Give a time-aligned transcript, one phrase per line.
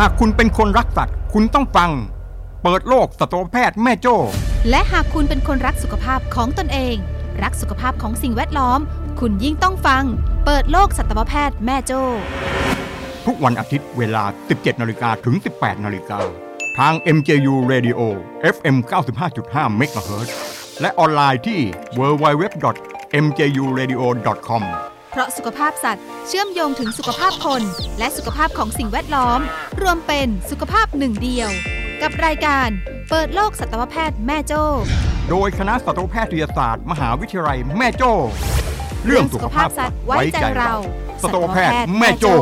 [0.00, 1.90] หากคุณเป็นคนรักสัตว์ คุณต้องฟัง
[2.62, 4.16] เปิดโลกสัตวแพทย์แม่โจ้
[4.70, 6.96] และหากคุณเป็นคนรักสุขภาพของตนเอง
[7.42, 8.80] รักสุขภาพของสิ่งแวดล้อม
[9.20, 10.04] คุณยิ่งต้องฟัง
[10.44, 12.02] เปิดโลกสัตวแพทย์แม่โจ้
[13.26, 16.18] ทุกวันอาทิตย์เวลา 17นาฬิกาถึง 18นาฬิกา
[16.78, 18.00] ทาง MJU Radio
[18.54, 18.76] FM
[19.30, 20.28] 95.5 MHz
[20.80, 21.60] และออนไลน์ที่
[21.98, 24.62] www.mjuradio.com
[25.10, 27.62] เพราะสุขภาพสัตว์เชื่อมโยงถึงสุขภาพคน
[27.98, 29.40] และสุขภาพของสิ่งแวดล้อม
[29.82, 31.50] รวมเป็นสุขภาพหนึ่งเดียว
[32.02, 32.68] กับรายการ
[33.10, 34.62] เปิดโลกสัตวแพทย์แม่โจ้
[35.30, 38.12] โดยคณะสัตวแพทยศาสตร์ มหาวิทยาลัยแม่โจ้
[39.06, 40.74] เรื่องสุขภาพสัตว์ไว้ใจเรา
[41.22, 42.32] สัตวแพทย์แม่โจ้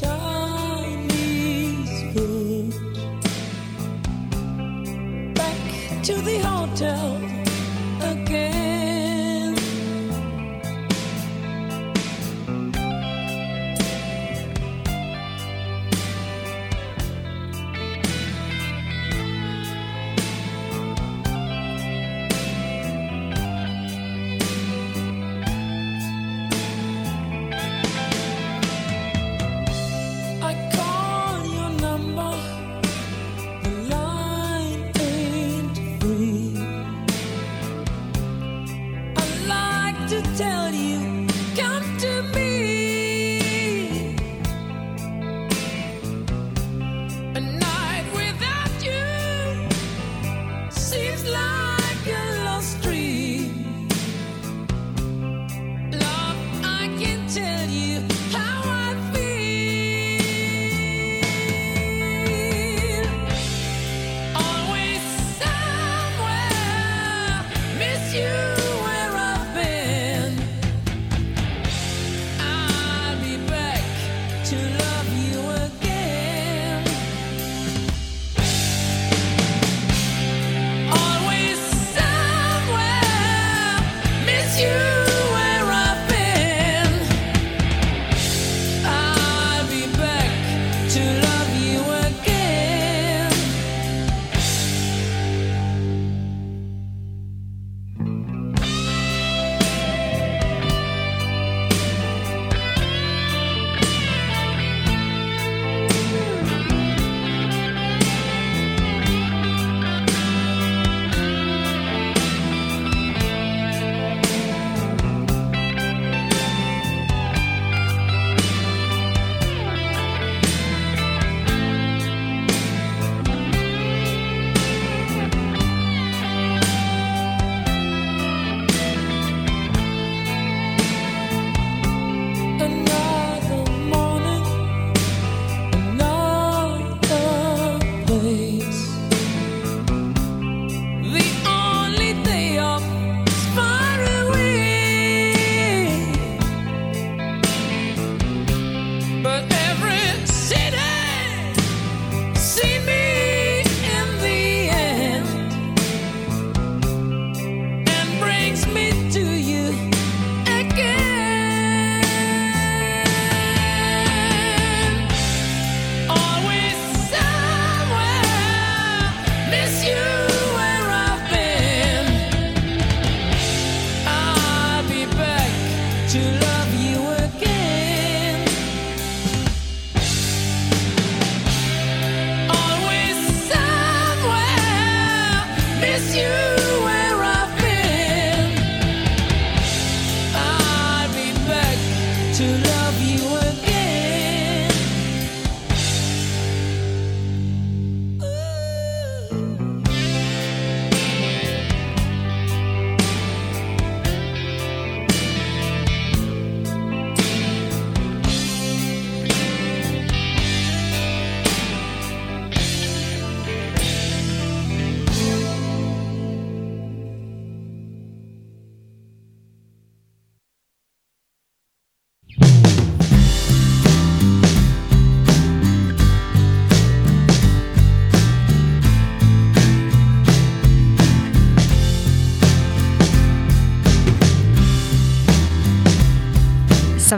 [0.00, 1.14] Chinese.
[5.34, 5.60] Back
[6.02, 6.93] to the hotel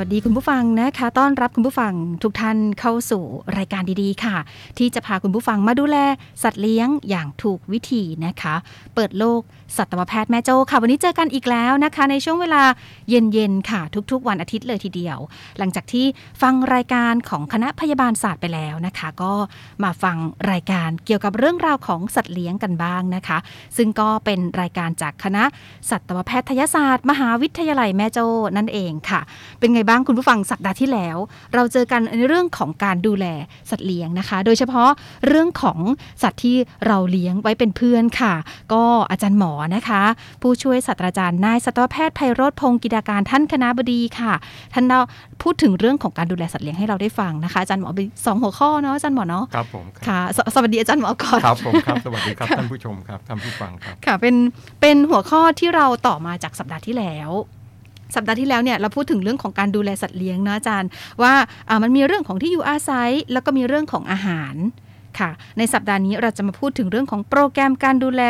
[0.00, 3.22] วัสดีคุณผู้ฟังนะคะ ต้อนรับคุณผู้ฟังทุกท่านเข้าสู่
[3.56, 4.36] รายการดีๆ ค่ะ
[4.78, 5.96] ที่จะพาคุณผู้ฟังมาดูแล
[6.42, 8.54] สัตว์เลี้ยงอย่างถูกวิธีนะคะ
[8.94, 9.40] เปิดโลก
[9.76, 12.62] สัตวแพทย์แม่โจ้ค่ะ วันนี้เจอกันอีกแล้วนะคะ ในช่วงเวลา
[13.10, 15.18] เย็นๆค่ะ ทุกๆ วันอาทิตย์เลยทีเดียว
[15.58, 16.06] หลังจากที่
[16.42, 19.32] ฟังรายการของคณะพยาบาลศาสตร์ไปแล้วนะคะ ก็
[19.84, 20.16] มาฟัง
[20.50, 23.38] รายการเกี่ยวกับเรื่องราวของสัตว์เลี้ยงกันบ้างนะคะ
[23.76, 25.44] ซึ่งก็เป็นรายการจากคณะ
[25.90, 28.26] สัตวแพทยศาสตร์ มหาวิทยาลัยแม่โจ้
[28.56, 29.20] นั่นเองค่ะ
[29.58, 31.16] เป็นไงบ้างคุณผู้ฟังสัปดาห์ที่แล้ว
[31.54, 33.26] เราเจอกันในเรื่องของการดูแล
[33.70, 34.88] สัตว์เลี้ยงนะคะ โดยเฉพาะ
[35.28, 35.78] เรื่องของ
[36.22, 36.56] สัตว์ที่
[36.86, 38.34] เราเลี้ยงไว้เป็นเพื่อนค่ะ
[38.72, 40.02] ก็อาจารย์หมอนะคะ
[40.42, 44.32] ผู้ช่วยศาสตราจารย์นายสัตวแพทย์ไพโรธพงศ์กิจการท่านคณะบดีค่ะ
[44.74, 45.00] ท่านเรา
[45.42, 54.34] พูดถึงเรื่องของการดูแลสัตว์เลี้ยงให้เราได้ฟังนะคะอาจารย์หมอเป็นสองหัวข้อเนาะอาจารย์หมอเนาะครับผมครับค่ะสสวัสดีอาจารย์หมอก่อนครับผมครับสวัสดีครับท่านผู้ชมครับท่านผู้ฟังครับค่ะเป็น
[54.80, 57.30] เป็นหัวข้อที่เราต่อมาจากสัปดาห์ที่แล้ว
[58.14, 60.90] สัปดาห์ที่แล้วเนี่ยเราพูดถึงเรื่องของการดูแลสัตว์เลี้ยงนะอาจารย์
[61.22, 61.34] ว่า
[61.82, 64.54] มันมีเรื่องของที่อยู่อาศัย แล้วก็มีเรื่องของอาหาร
[65.18, 68.22] ค่ะ ในสัปดาห์นี้เราจะมาพูดถึงเรื่องของโปรแกรมการดูแล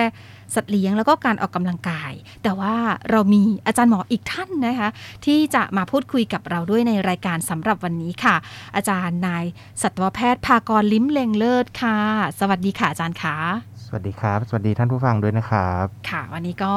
[0.54, 2.12] สัตว์เลี้ยงแล้วก็การออกกำลังกาย
[2.42, 2.74] แต่ว่า
[3.10, 4.88] เรามีอาจารย์หมออีกท่านนะคะ
[5.24, 8.36] ที่จะมาพูดคุยกับเราด้วยในรายการสำหรับวันนี้ค่ะ
[8.76, 9.44] อาจารย์นาย
[9.82, 11.98] สัตวแพทย์ภากรลิ้มเลงเลิศค่ะ
[12.40, 13.36] สวัสดีค่ะอาจารย์คะ
[13.86, 16.74] สวัสดีครับ สวัสดีท่านผู้ฟังด้วยนะครับ ค่ะ วันนี้ก็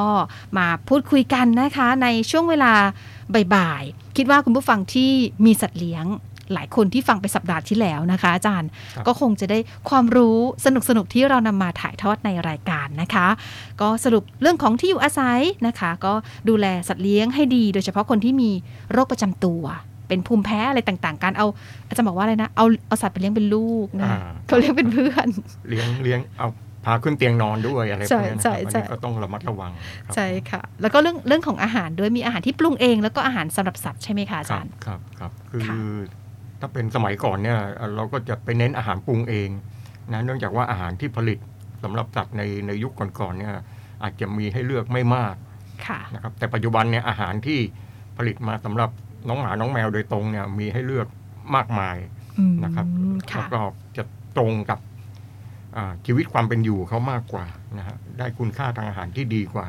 [0.58, 2.74] มาพูดคุยกันนะคะ ในช่วงเวลา
[3.56, 5.12] บ่ายๆ คิดว่าคุณผู้ฟังที่
[5.46, 6.06] มีสัตว์เลี้ยง
[6.54, 9.60] หลายคนที่ฟังไปสัปดาห์ที่แล้วนะคะ อาจารย์ครับก็คงจะได้
[9.90, 10.68] ความรู้ส
[10.98, 13.28] นุกๆที่เรานำมาถ่ายทอดในรายการนะคะ
[13.82, 16.14] ก็สรุปเรื่องของที่อยู่อาศัยนะคะ ก็
[16.50, 18.52] ดูแลสัตว์เลี้ยงให้ดี โดยเฉพาะคนที่มี
[18.92, 19.64] โรคประจำตัว
[20.08, 21.48] เป็นภูมิแพ้อะไรต่างๆ การเอา
[21.88, 24.18] อาจารย์บอกว่าอะไรนะ เอาเอาสัตว์ไปเลี้ยงเป็นลูกนะอ่า
[24.48, 25.28] เขาเลี้ยงเป็นเพื่อน
[25.70, 26.48] เลี้ยงเลี้ยงเอา
[26.90, 29.72] พาขึ้นเตียงนอนด้วยอะไรพวกนี้นะใช่ครับอันใช่นี้ก็ต้องระมัดระวัง
[30.06, 35.76] ครับใช่ค่ะ แล้วก็เรื่องเรื่องของอาหารด้วยมีอาหารที่ปรุงเอง แล้วก็อาหารสำหรับสัตว์ใช่ไหมคะอาครัจาบรย์ครับครับคือค่ะ
[36.60, 37.58] ถ้าเป็นสมัยก่อนเนี่ย
[37.96, 39.50] เราก็จะไปเน้นอาหารปรุงเอง
[40.14, 41.40] นะเนื่องจากว่าอาหารที่ผลิต
[41.84, 43.54] สำหรับสัตว์ในในยุคก่อนๆเนี่ย
[44.04, 45.36] อาจจะมีให้เลือกไม่มาก
[45.88, 47.60] ค่ะนะครับแต่ปัจจุบันเนี่ยอาหารที่
[48.18, 48.90] ผลิตมาสำหรับ
[49.28, 51.08] น้องหมาน้องแมวโดยตรงเนี่ยมีให้เลือก
[51.56, 51.98] มากมาย
[52.40, 52.86] อืมนะครับ
[53.32, 53.60] ค่ะแล้วก็
[53.98, 54.04] จะ
[54.38, 54.89] ตรงกับอ่า
[56.06, 57.46] ชีวิตความเป็นอยู่เขามากกว่า
[57.78, 59.68] นะฮะได้คุณค่าทางอาหารที่ดีกว่า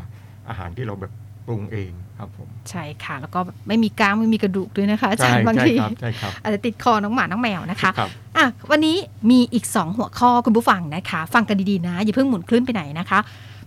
[0.49, 1.13] อาหารที่เราแบบ
[1.47, 8.97] ปรุงเองครับผมใช่ค่ะ แล้วก็ไม่มีกล้างไม่มีกระดูกด้วยนะคะอาจารย์ใช่บางใช่ทีครับใช่ครับอาจจะติดคอน้องหมาน้องแมวนะคะครับอะวันนี้
[9.31, 13.19] มีอีก 2 หัวข้อคุณผู้ฟังนะคะ ฟังกันดีๆนะ อย่าเพิ่งหมุนคลื่นไปไหนนะคะ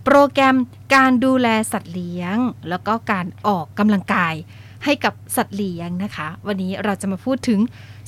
[0.04, 0.56] โปรแกรม
[0.94, 2.36] การดูแลสัตว์เลี้ยง
[2.68, 4.34] แล้วก็การออกกำลังกาย
[4.84, 7.58] ให้กับสัตว์เลี้ยงนะคะ วันนี้เราจะมาพูดถึง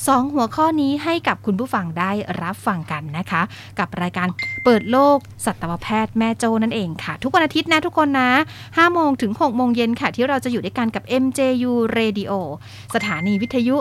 [0.05, 2.11] 2 หัวข้อนี้ให้กับคุณผู้ฟังได้
[2.43, 3.43] รับฟังกันนะคะ
[3.79, 4.29] กับรายการ
[4.65, 8.31] เปิดโลกสัตวแพทย์แม่โจ้นั่นเองค่ะ ทุกวันอาทิตย์นะทุกคนนะ
[8.65, 12.33] 5โมงถึง6โมงเย็นค่ะ ที่เราจะอยู่ด้วยกันกับ MJU Radio
[12.95, 13.77] สถานีวิทยุ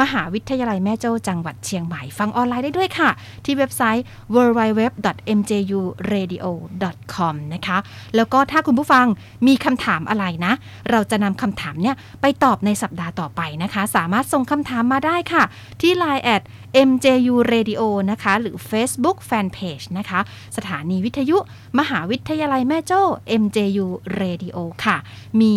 [0.00, 3.10] มหาวิทยาลัยแม่โจ้จังหวัดเชียงใหม่ ฟังออนไลน์ได้ด้วยค่ะ
[3.44, 7.78] ที่เว็บไซต์ www.mjuradio.com นะคะ
[8.16, 9.06] แล้วก็ถ้าคุณผู้ฟัง
[9.46, 10.52] มีคำถามอะไรนะ
[10.90, 15.42] เราจะนำคำถามเนี่ยไปตอบในสัปดาห์ต่อไปนะคะ สามารถส่งคำถามมาได้ค่ะ
[15.80, 16.42] ที่ Line at
[16.88, 20.20] MJU Radio นะคะ หรือ Facebook Fanpage นะคะ
[20.56, 21.36] สถานีวิทยุ
[21.78, 23.02] มหาวิทยาลัยแม่โจ้
[23.42, 23.86] MJU
[24.20, 24.96] Radio ค่ะ
[25.40, 25.54] มี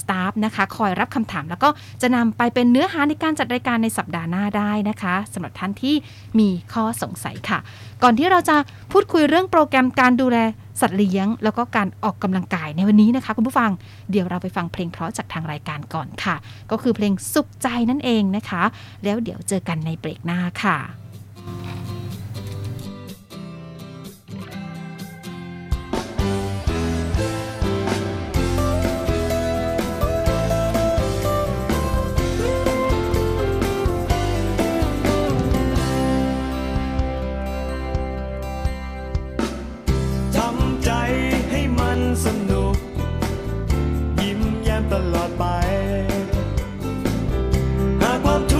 [0.00, 1.68] สตาฟนะคะ คอยรับคำถามแล้วก็
[2.02, 5.94] จะนำไปเป็นเนื้อหาในการจัดรายการในสัปดาห์หน้าได้นะคะสำหรับท่านที่
[6.38, 7.58] มีข้อสงสัยค่ะ
[8.02, 8.56] ก่อนที่เราจะ
[8.92, 10.38] พูดคุยเรื่องโปรแกรมการดูแล
[10.80, 13.70] สัตว์เลี้ยง แล้วก็การออกกำลังกายในวันนี้นะคะ คุณผู้ฟัง
[14.10, 16.36] เดี๋ยวเราไปฟังเพลงเพราะจากทางรายการก่อนค่ะ
[16.70, 18.62] ก็คือเพลงสุขใจนั่นเองนะคะ
[19.04, 20.29] แล้วเดี๋ยวเจอกันในเบรกหน้า
[41.52, 42.76] ห้มันสนุก
[44.20, 45.44] ยิ้มแย้มตลอดไป
[48.02, 48.54] หากความท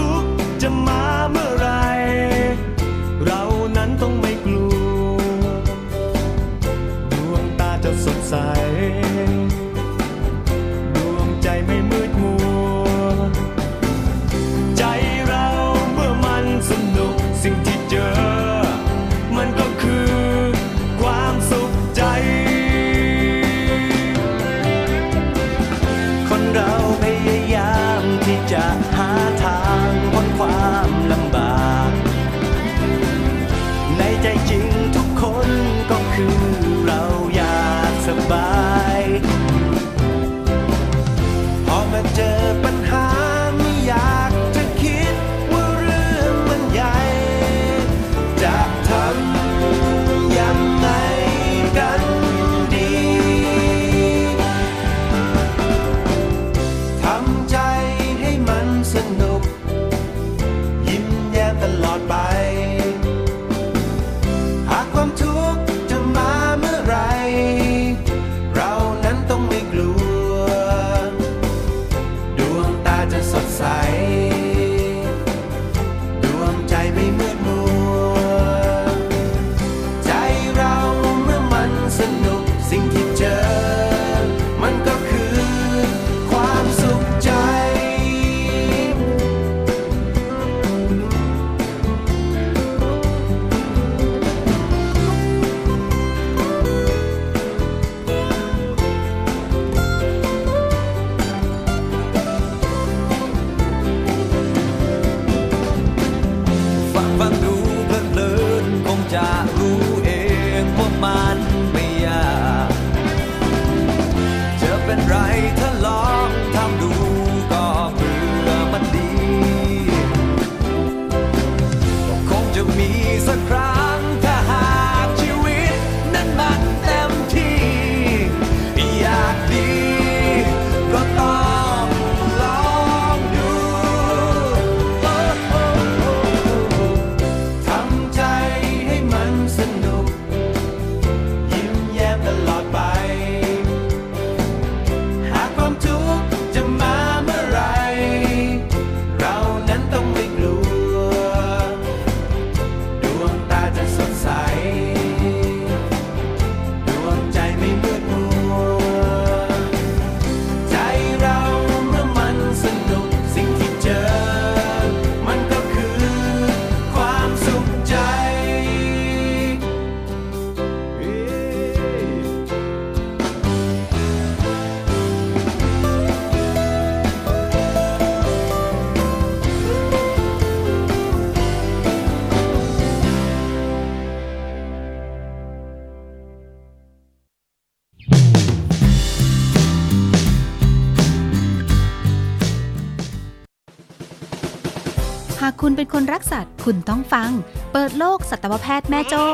[196.31, 197.29] สัตว์ คุณต้องฟัง
[197.73, 199.25] เปิดโลกสัตวแพทย์แม่โจ้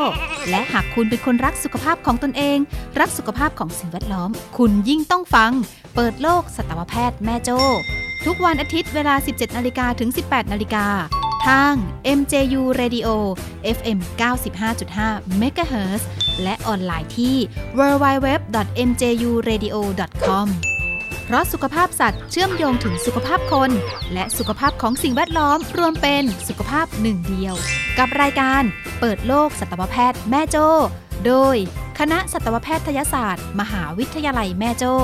[0.50, 2.58] และหากคุณเป็นคนรักสุขภาพของตนเอง
[3.00, 5.52] รักสุขภาพของสิ่งแวดล้อม คุณยิ่งต้องฟัง
[5.96, 7.60] เปิดโลกสัตวแพทย์แม่โจ้
[8.26, 10.86] ทุกวันอาทิตย์เวลา 17นาฬิกาถึง 18นาฬิกา
[11.48, 11.74] ทาง
[12.18, 13.08] MJU Radio
[13.78, 14.00] FM
[14.62, 16.02] 95.5 MHz
[16.44, 17.36] และออนไลน์ที่
[17.80, 20.48] www.mjuradio.com
[21.28, 23.72] เพราะสุขภาพสัตว์เชื่อมโยงถึงสุขภาพคน
[24.14, 27.56] และสุขภาพของสิ่งแวดล้อมรวมเป็นสุขภาพหนึ่งเดียว
[28.00, 28.64] กับรายการ
[29.00, 30.68] เปิดโลกสัตวแพทย์แม่โจ้
[31.26, 31.56] โดย
[32.00, 34.96] คณะสัตวแพทยศาสตร์ มหาวิทยาลัยแม่โจ้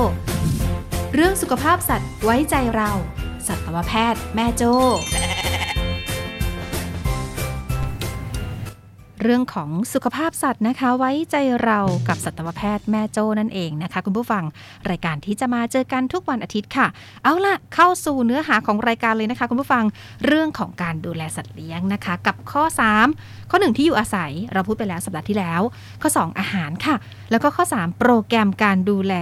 [1.14, 2.90] เรื่องสุขภาพสัตว์ไว้ใจเรา
[3.46, 4.74] สัตวแพทย์แม่โจ้
[9.24, 14.44] เรื่องของสุขภาพสัตว์นะคะ ไว้ใจเรากับสัตวแพทย์แม่โจ้นั่นเองนะคะ คุณผู้ฟัง
[14.90, 16.86] รายการที่จะมาเจอกันทุกวันอาทิตย์ค่ะ
[17.22, 19.84] เอาล่ะเข้าสู่เนื้อหาของรายการเลยนะคะ คุณผู้ฟัง
[20.26, 22.62] เรื่องของการดูแลสัตว์เลี้ยงนะคะ กับข้อ
[23.08, 25.60] 3 ข้อ 1 ที่อยู่อาศัยเราพูดไปแล้วสัปดาห์ที่แล้ว
[26.02, 26.96] ข้อ 2 อาหารค่ะ
[27.30, 29.14] แล้วก็ข้อ 3 โปรแกรมการดูแล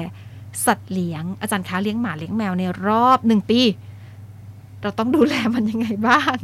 [0.66, 3.60] สัตว์เลี้ยง อาจารย์คะเลี้ยงหมาเลี้ยงแมวในรอบหนึ่งปี
[4.82, 6.36] เราต้องดูแลมันยังไงบ้าง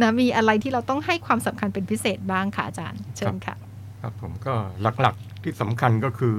[0.00, 3.56] นะมีอะไรที่เราต้องให้ความสำคัญเป็นพิเศษบ้างค่ะอาจารย์ เชิญค่ะ
[4.02, 4.54] ครับผมก็
[5.00, 6.36] หลักๆที่สำคัญก็คือ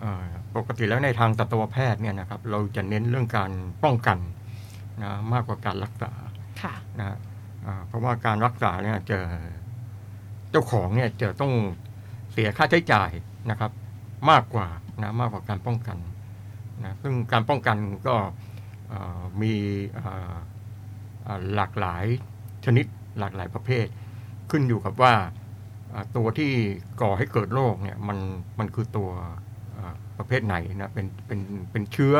[0.00, 0.24] เออ
[0.56, 3.50] ปกติแล้วในทางสัตวแพทย์เนี่ยนะครับเราจะเน้นเรื่องการ
[3.84, 4.18] ป้องกัน
[5.02, 6.12] นะมากกว่าการรักษา
[6.62, 7.18] ค่ะนะฮะ
[7.66, 9.18] อ่าเพราะว่าการรักษาเนี่ยจะ
[10.50, 11.52] เจ้าของเนี่ยจะต้อง
[12.32, 13.10] เสียค่าใช้จ่าย
[13.50, 13.70] นะครับ
[14.30, 14.68] มากกว่า
[15.02, 15.98] นะมากกว่าการป้องกัน
[16.82, 18.16] นะซึ่งการป้องกันก็
[18.88, 19.52] เอ่อมี
[19.92, 20.36] เอ่อเอ่อ
[21.54, 22.04] หลากหลาย
[22.64, 22.86] ชนิด
[23.18, 23.86] หลากหลายประเภท
[24.50, 25.14] ขึ้นอยู่กับว่า
[25.92, 26.50] อ่าตัวที่
[27.00, 28.18] ก่อให้เกิดโรคเนี่ยมัน
[28.58, 29.10] มันคือตัว
[29.76, 32.16] อ่าประเภทไหนนะเป็นเป็นเป็นเชื้อ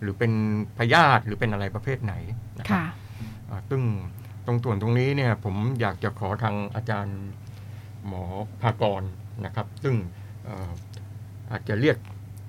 [0.00, 0.32] หรือเป็น
[0.78, 2.14] พยาธิหรือเป็นอะไรประเภทไหน
[2.58, 2.84] นะครับค่ะ
[3.50, 3.82] อ่าซึ่ง
[4.46, 7.18] ตรงส่วนตรงนี้เนี่ยผมอยากจะขอทางอาจารย์
[8.06, 8.24] หมอ
[8.62, 9.02] ภากร
[9.46, 9.94] นะครับ ซึ่ง
[10.44, 10.70] เอ่อ
[11.50, 11.96] อาจจะเรียก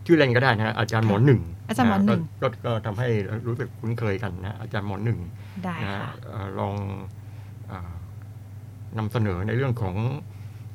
[0.06, 3.10] ชื่อเล่นก็ได้นะฮะอาจารย์หมอหนึ่ง อาจารย์หมอหนึ่งก็ก็ก็ทำให้
[3.48, 5.20] รู้สึกคุ้นเคยกันนะอาจารย์หมอหนึ่ง
[5.64, 6.76] ได้นะฮะค่ะเอ่อลอง
[7.68, 7.94] เออ
[8.98, 9.96] นำเสนอในเรื่องของ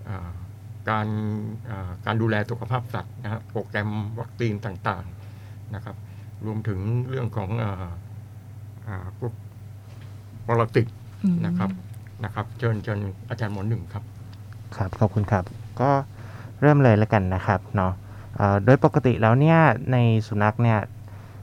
[0.04, 0.30] เออ
[0.90, 1.06] การ
[1.66, 5.96] เอ่อการดูแลสุขภาพสัตว์นะฮะโปรแกรมวัคซีนต่างๆนะครับ
[6.46, 7.84] รวมถึงเรื่องของเออ
[8.84, 9.32] เอ่อพวก
[10.46, 10.86] ปรสิต
[11.24, 11.70] อืมนะครับ
[12.24, 14.04] นะครับเชิญเชิญอาจารย์หมอหนึ่งครับ
[14.76, 15.44] ครับขอบคุณครับ
[15.80, 15.90] ก็
[16.60, 18.03] เริ่มเลยแล้วกันนะครับเนาะเอ่อ
[18.64, 19.58] โดยปกติแล้วเนี่ย
[19.92, 20.78] ในสุนัขเนี่ย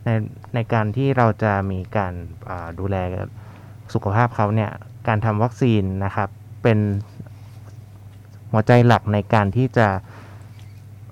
[0.06, 0.10] ใน
[0.54, 2.14] ในการที่เราจะมีการ
[2.50, 2.96] อ่าดูแล
[3.94, 4.72] สุขภาพเขาเนี่ย
[5.08, 6.30] การทำวัคซีนนะครับ
[6.64, 6.80] เป็น
[8.52, 9.88] หัวใจหลักในการที่จะ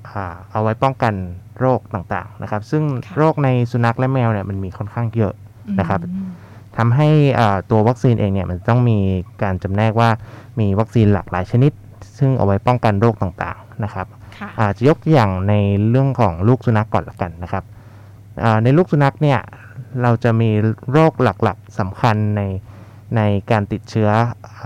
[0.09, 1.13] อ่าเอาไว้ป้องกัน
[1.59, 5.33] โรคต่างๆนะครับ ซึ่งค่ะโรคในสุนัขและแมวเนี่ยมันมีค่อนข้างเยอะ
[5.79, 6.29] นะครับอืม
[6.77, 7.09] ทำให้
[7.39, 8.99] อ่าตัววัคซีนเองเนี่ยมันต้องมี
[9.43, 10.09] การจำแนกว่า
[10.59, 11.71] มีวัคซีนหลากหลายชนิด
[12.17, 14.18] ซึ่งเอาไว้ป้องกันโรคต่างๆนะครับค่ะ
[14.61, 15.53] อาจจะยกตัวอย่างใน
[15.89, 17.63] เรื่องของลูกสุนัขก่อนละกันนะครับ
[18.63, 19.39] ในลูกสุนัขเนี่ย
[20.01, 20.49] เราจะมี
[20.91, 22.41] โรคหลักๆสำคัญใน
[23.15, 24.09] ในการติดเชื้อ
[24.63, 24.65] อ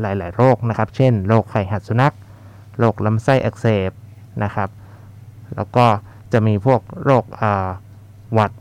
[0.00, 2.14] หลาย ๆ โรคนะครับ เช่น โรคไข้หัดสุนัข
[2.78, 3.90] โรคลำไส้อักเสบ
[4.44, 4.68] นะครับ
[5.56, 5.86] แล้วก็
[6.32, 7.24] จะมีพวกโรค
[8.32, 8.52] หวัด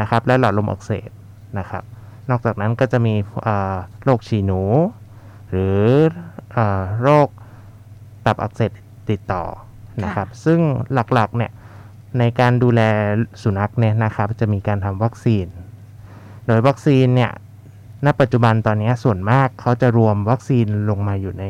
[0.00, 1.10] นะครับ และหลอดลมอักเสบ
[1.58, 1.82] นะครับ
[2.30, 3.14] นอกจากนั้นก็จะมี
[4.04, 4.62] โรคฉี่หนู
[5.50, 5.80] หรือ
[6.56, 6.58] อ
[7.02, 7.28] โรค
[8.26, 8.70] ตับอักเสบ
[9.10, 9.44] ติดต่อ
[10.02, 10.60] นะครับ ซึ่ง
[10.94, 11.52] หลักๆเนี่ย
[12.18, 12.80] ในการดูแล
[13.42, 15.46] สุนัขเนี่ยนะครับ จะมีการทำวัคซีน
[16.46, 17.30] โดยวัคซีนเนี่ย
[18.04, 21.44] ณปัจจุบันตอนนี้ส่วนมากเขาจะรวมวัคซีนลงมาอยู่ใน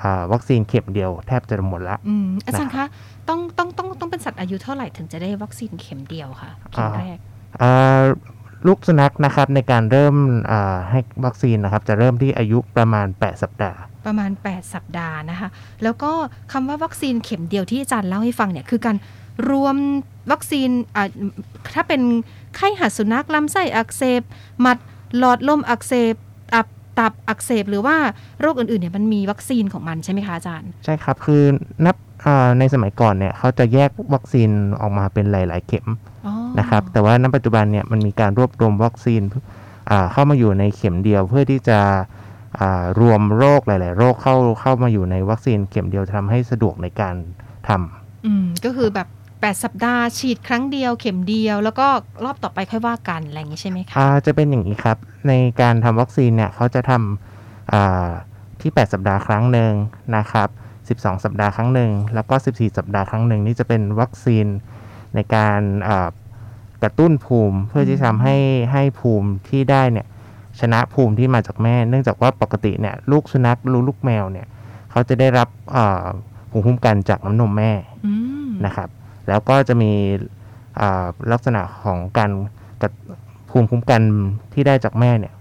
[0.00, 2.86] อ่าวัคซีนเข็มเดียวแทบจะหมดละอืมอาจารย์คะ
[3.28, 7.18] ต้องต้องต้องต้องเป็นสัตว์อายุเท่าไหร่ถึงจะได้วัคซีนเข็มเดียวค่ะเข็มอ่าแรก
[7.62, 8.02] อ่า
[8.66, 10.14] ลูกสุนัขนะครับในการเริ่ม
[10.50, 15.48] อ่าให้วัคซีนนะครับ จะเริ่มที่อายุประมาณ 8 สัปดาห์ ประมาณ 8 สัปดาห์นะคะ
[15.82, 16.12] แล้วก็
[16.52, 18.96] คำว่าวัคซีนเข็มเดียวที่อาจารย์เล่าให้ฟังเนี่ยคือการ
[19.50, 19.76] รวม
[20.32, 21.08] วัคซีนอ่า
[21.74, 22.00] ถ้าเป็น
[22.56, 24.22] ไข้หัดสุนัขลำไส้อักเสบ
[24.60, 24.78] หมัด
[25.18, 26.14] หลอดลมอักเสบ
[26.54, 26.66] ตับ
[26.98, 27.96] ตับอักเสบหรือว่า
[28.40, 31.42] โรคอื่นๆเนี่ยมันมีวัคซีนของมันใช่ไหมคะอาจารย์ ใช่ครับคือ
[31.84, 34.50] นับอ่าในสมัยก่อนเนี่ยเขาจะแยกวัคซีน
[34.80, 36.13] ออกมาเป็นหลาย ๆ เข็มอ๋อ
[36.58, 39.22] นะครับ แต่ว่าณปัจจุบันเนี่ยมันมีการรวบรวมวัคซีน
[39.90, 41.80] อ่าเข้ามาอยู่ในเข็มเดียวเพื่อที่จะ
[42.60, 47.14] อ่ารวมโรคหลาย ๆ โรคเข้าเข้ามาอยู่ในวัคซีนเข็มเดียวทำให้สะดวกในการ
[47.68, 51.86] ทำอืมก็คือแบบ 8 สัปดาห์ฉีดครั้งเดียวเข็มเดียว แล้วก็
[52.24, 54.96] รอบต่อไปค่อยว่ากันอะไรอย่างนี้ใช่ไหมคะอ่าจะเป็นอย่างนี้ครับ
[55.28, 58.10] ในการทำวัคซีนเนี่ยเขาจะทำอ่า
[58.62, 59.72] ที่ 8 สัปดาห์ครั้งหนึ่ง
[60.16, 60.48] นะครับ
[61.00, 64.46] 12 สัปดาห์ครั้งหนึ่งแล้วก็ 14 สัปดาห์ครั้งหนึ่งนี่จะเป็นวัคซีน
[65.14, 66.08] ในการอ่า
[66.82, 68.36] กระตุ้นภูมิเพื่อที่ทำให้
[68.72, 70.06] ให้ภูมิที่ได้เนี่ย
[70.60, 74.46] ชนะภูมิที่มาจากแม่ เนื่องจากว่าปกติเนี่ยลูกสุนัขหรือลูกแมวเนี่ย
[74.90, 76.04] เขาจะได้รับเอ่อ
[76.50, 77.72] ภูมิคุ้มกันจากน้ำนมแม่
[78.06, 78.12] อื
[78.46, 78.88] มนะครับ
[79.28, 79.92] แล้วก็จะมี
[80.80, 82.30] อ่าลักษณะของการ
[82.82, 82.90] กระ
[83.50, 84.02] ภูมิคุ้มกัน
[84.52, 85.34] ที่ได้จากแม่เนี่ย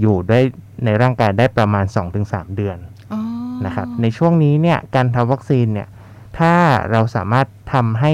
[0.00, 0.40] อยู่ได้
[0.84, 1.84] ในร่างกายได้ประมาณ
[2.20, 2.78] 2-3 เดือน
[3.12, 3.20] อ๋อ
[3.66, 5.88] นะครับในช่วงนี้เนี่ยการทำวัคซีนเนี่ย
[6.38, 6.54] ถ้า
[6.90, 8.12] เราสามารถทำให้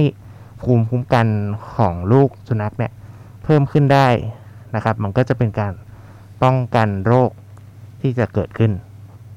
[0.62, 1.26] ภูมิคุ้มกัน
[1.74, 2.92] ของลูกสุนัขเนี่ย
[3.44, 4.08] เพิ่มขึ้นได้
[4.74, 5.72] นะครับ มันก็จะเป็นการ
[6.42, 7.30] ป้องกันโรค
[8.00, 8.72] ที่จะเกิดขึ้น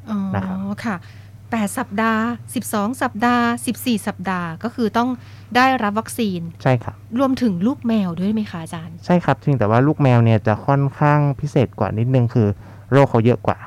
[0.09, 0.95] อ๋อนะครับค่ะ
[1.43, 2.23] 8 สัปดาห์
[2.61, 3.45] 12 สัปดาห์
[3.77, 5.09] 14 สัปดาห์ก็คือต้อง
[5.55, 12.47] ได้รับวัคซีน ใช่ครับ รวมถึงลูกแมวด้วยไหมคะอาจารย์ ใช่ครับเพียงแต่ว่าลูกแมวเนี่ยจะค่อนข้างพิเศษกว่านิดนึงคือ
[12.91, 13.57] โรคเขาเยอะกว่า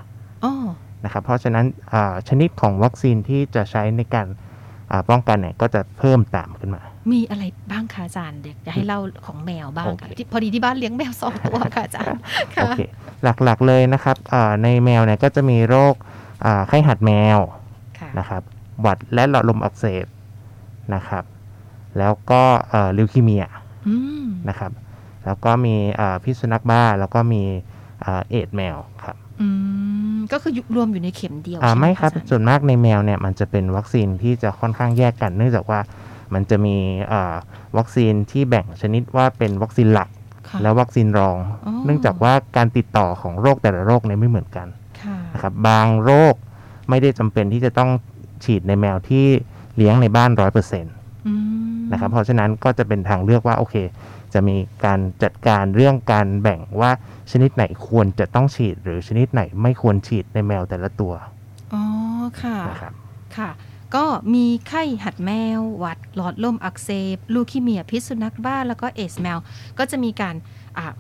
[0.45, 0.53] อ๋อ
[1.05, 4.27] นะครับ เพราะฉะนั้นอ่าชนิดของวัคซีนที่จะใช้ในการ
[4.91, 12.21] อ่าป้องกันเนี่ยก็จะเพิ่มตามขึ้นมา มีอะไรบ้างคะอาจารย์เดี๋ยวจะให้เล่าของแมวบ้างค่ะโอเคที่พอดีที่บ้านเลี้ยงแมวสองตัวค่ะอาจารย์
[12.55, 12.81] ค่ะโอเค
[13.45, 15.95] หลักๆเลยนะครับอ่าในแมวเนี่ยก็จะมีโรค
[16.45, 17.39] อ่าไข้หัดแมว
[17.99, 18.43] ค่ะนะครับ
[18.81, 20.07] หวัดและหลอดลมอักเสบ
[20.95, 21.25] นะครับ
[21.99, 23.47] แล้วก็เอ่อลิวคีเมีย
[23.89, 24.73] อืมนะครับ
[25.25, 27.43] แล้วก็มีอ่าพิษสุนัขบ้าแล้วก็มี
[28.05, 29.49] อ่าเอดส์แมวครับอื
[30.17, 35.81] มก็คืออยู่รวมอยู่ในเข็มเดียวอ่าใช่หไม่ครับอาจาย์ส่วนมากในแมวเนี่ยมันจะเป็นวัคซีนที่จะค่อนข้างแยกกัน เนื่องจากว่า
[36.35, 36.77] มันจะมี
[37.13, 37.35] อ่า
[37.77, 40.09] วัคซีนที่แบ่งชนิดว่าเป็นวัคซีนหลัก
[40.49, 41.37] ค่ะและวัคซีนรอง
[41.67, 44.67] อ๋อเนื่องจากว่าการติดต่อของโรคแต่ละโรคเนี่ยไม่เหมือนกัน
[45.03, 46.35] ค่ะนะครับบางโรค
[46.89, 47.91] ไม่ได้จำเป็นที่จะต้อง
[48.45, 49.27] ฉีดในแมวที่
[49.77, 50.95] เลี้ยงในบ้านร้อยเปอร์เซ็นต์
[51.27, 51.35] อื
[51.75, 53.75] มนะครับเพราะฉะนั้นก็จะเป็นทางเลือกว่าโอเค
[54.35, 56.91] จะมีการจัดการเรื่องการแบ่งว่า
[57.31, 61.13] ชนิดไหนควรจะต้องฉีด หรือชนิดไหนไม่ควรฉีดในแมวแต่ละตัว
[61.75, 61.83] อ๋อ
[62.43, 62.93] ค่ะนะครับ
[63.37, 63.51] ค่ะ
[63.97, 69.39] ก็มีไข้หัดแมว หวัดหลอดลมอักเสบ ลูคีเมียพิษสุนัขบ้าแล้วก็เอสแมว
[69.79, 70.35] ก็จะมีการ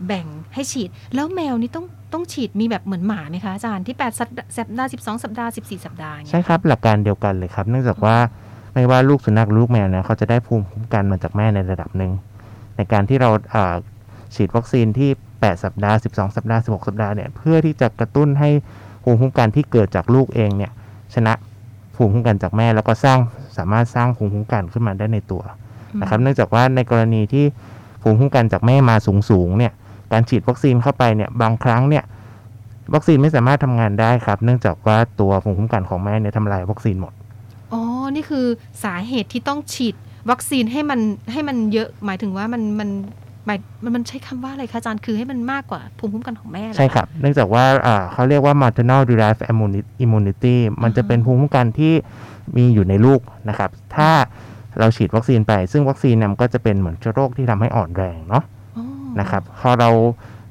[0.06, 8.16] แบ่งให้ฉีด แล้วแมวนี่ต้องต้องฉีดมีแบบเหมือนหมาไหมคะอาจารย์ที่8สัปดาห์สัปดาห์ 12 สัปดาห์ 14 สัปดาห์ใช่ครับ หลักการเดียวกันเลยครับ เนื่องจากว่า
[8.74, 12.12] ไม่ว่าลูกสุนัขลูกแมวเนี่ยเขาจะได้ภูมิคุ้มกันมาจากแม่ในระดับหนึ่ง
[12.76, 13.74] ในการที่เราอ่า
[14.34, 18.50] ฉีดวัคซีนที่ 8 สัปดาห์ 12 สัปดาห์ 16 สัปดาห์เนี่ยเพื่อที่จะกระตุ้นให้
[19.02, 20.72] ภูมิคุ้มกันที่เกิดจากลูกเองเนี่ย
[21.14, 21.32] ชนะ
[21.96, 23.18] ภูมิคุ้มกันจากแม่แล้วก็สร้าง
[23.56, 25.42] สามารถสร้างภูมิคุ้มกันขึ้นมาได้ในตัว
[26.00, 27.44] นะครับ เนื่องจากว่าในกรณีที่
[28.02, 28.96] ภูมิคุ้มกันจากแม่มา
[29.30, 29.72] สูงๆเนี่ย
[30.12, 32.04] การฉีดวัคซีนเข้าไปเนี่ยบางครั้งเนี่ย
[32.94, 37.12] วัคซีนไม่สามารถทำงานได้ครับ เนื่องจากว่าตัวภูมิคุ้มกันของแม่เนี่ยทำลายวัคซีนหมด
[37.72, 37.82] อ๋อ
[38.14, 38.46] นี่คือ
[38.84, 39.94] สาเหตุที่ต้องฉีด
[40.30, 41.00] วัคซีนให้มัน
[41.32, 42.88] ให้มันเยอะหมายถึงว่ามันมัน
[43.46, 51.94] หมายมันมันใช้คำว่าอะไรคะอาจารย์คือให้มันมากกว่าภูมิคุ้มกันของแม่เหอใช่ครับเนื่องจากว่าอ่าเขาเรียกว่า maternal derived immuni- immunity มันจะเป็นภูมิคุ้มกันที่
[52.56, 54.10] มีอยู่ในลูกนะครับ ถ้า
[54.78, 58.44] เราฉีดวัคซีนไป ซึ่งวัคซีนเนี่ยมันก็จะเป็นเหมือนเชื้อโรคที่ทำให้อ่อนแรงเนาะ
[58.76, 58.84] อ๋อ
[59.20, 59.90] นะครับพอเรา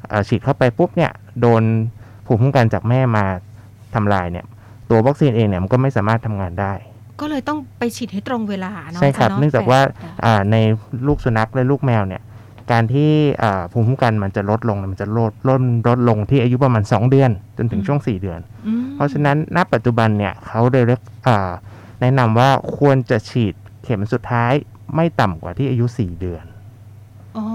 [0.10, 1.64] เอ่อฉีดเข้าไปปุ๊บเนี่ยโดน
[2.26, 3.26] ภูมิคุ้มกันจากแม่มา
[3.96, 4.46] ทำลายเนี่ย
[4.90, 6.74] ตัววัคซีนเองเนี่ยมันก็ไม่สามารถทำงานได้
[7.22, 10.56] ก็เลยต้องไปฉีดให้ตรงเวลาเนาะใช่ครับจย์เนื่องจากว่าแปดสัปดห์อ่าใน
[11.08, 12.22] ลูกสุนัขและลูกแมวเนี่ย
[12.71, 13.12] การที่
[13.43, 21.51] อ่าภูมิคุ้มกันมันจะลดลงเนี่ยมันจะลดลดลดลงที่อายุประมาณ 2 เดือน จนถึงช่วง 4 เดือนอืมเพราะฉะนั้นณปัจจุบันเนี่ยเขาเลยเรียกอ่า
[22.01, 24.54] แนะนำว่าควรจะฉีดเข็มสุดท้าย
[24.95, 26.45] ไม่ต่ำกว่าที่อายุ 4 เดือน
[27.38, 27.45] อ๋อ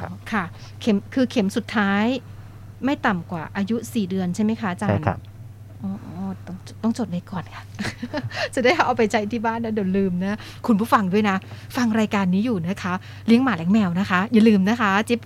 [0.00, 0.44] ครับค่ะ
[0.80, 2.04] เข็มคือเข็มสุดท้าย
[2.84, 5.18] ไม่ต่ำกว่าอายุ 4 เดือนใช่ไหมคะอาจารย์ใช่ครับ
[6.28, 7.62] อ๋ออ๋อต้องต้องจดไว้ก่อนค่ะ
[8.54, 11.36] จะได้เอาไปใช้ที่บ้านนะเดี๋ยวลืมนะ คุณผู้ฟังด้วยนะ
[11.76, 12.92] ฟังรายการนี้อยู่นะคะ
[13.26, 15.20] เลี้ยงหมาเลี้ยงแมวนะคะ อย่าลืมนะคะ จิ๊บ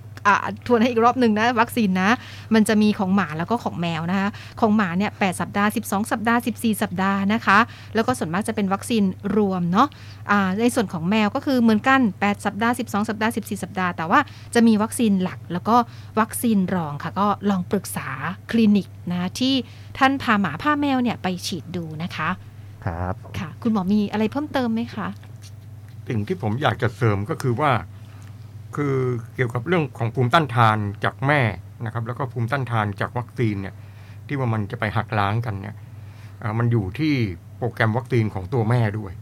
[0.67, 2.11] ทวนให้อีกรอบหนึ่งนะวัคซีนนะ
[2.55, 4.29] มันจะมีของหมาแล้วก็ของแมวนะคะ
[4.61, 7.59] ของหมาเนี่ย8สัปดาห์ 12 สัปดาห์ 14 สัปดาห์นะคะ
[7.95, 9.03] แล้วก็ส่วนมากจะเป็นวัคซีน
[9.37, 9.89] รวมเนาะ
[10.31, 14.21] อ่าในส่วนของแมวก็คือเหมือนกัน 8 สัปดาห์ 12 สัปดาห์ 14 สัปดาห์ แต่ว่า
[14.55, 15.77] จะมีวัคซีนหลักแล้วก็
[16.21, 18.09] วัคซีนรองค่ะ ก็ลองปรึกษา
[18.51, 19.55] คลินิกนะที่
[19.99, 22.29] ท่านพาหมาพาแมวเนี่ยไปฉีดดูนะคะ
[22.87, 25.09] ครับ ค่ะ คุณหมอมีอะไรเพิ่มเติมไหมคะ
[26.09, 27.73] สิ่งที่ผมอยากจะเสริมก็คือว่า
[28.77, 28.95] คือ
[29.35, 31.41] เกี่ยวกับเรื่องของภูมิต้านทานจากแม่
[31.85, 33.75] นะครับ แล้วก็ภูมิต้านทานจากวัคซีนเนี่ย
[34.27, 35.77] ที่ว่ามันจะไปหักล้างกันเนี่ย
[36.43, 37.15] อ่ามันอยู่ที่
[37.59, 39.13] โปรแกรมวัคซีนของตัวแม่ด้วย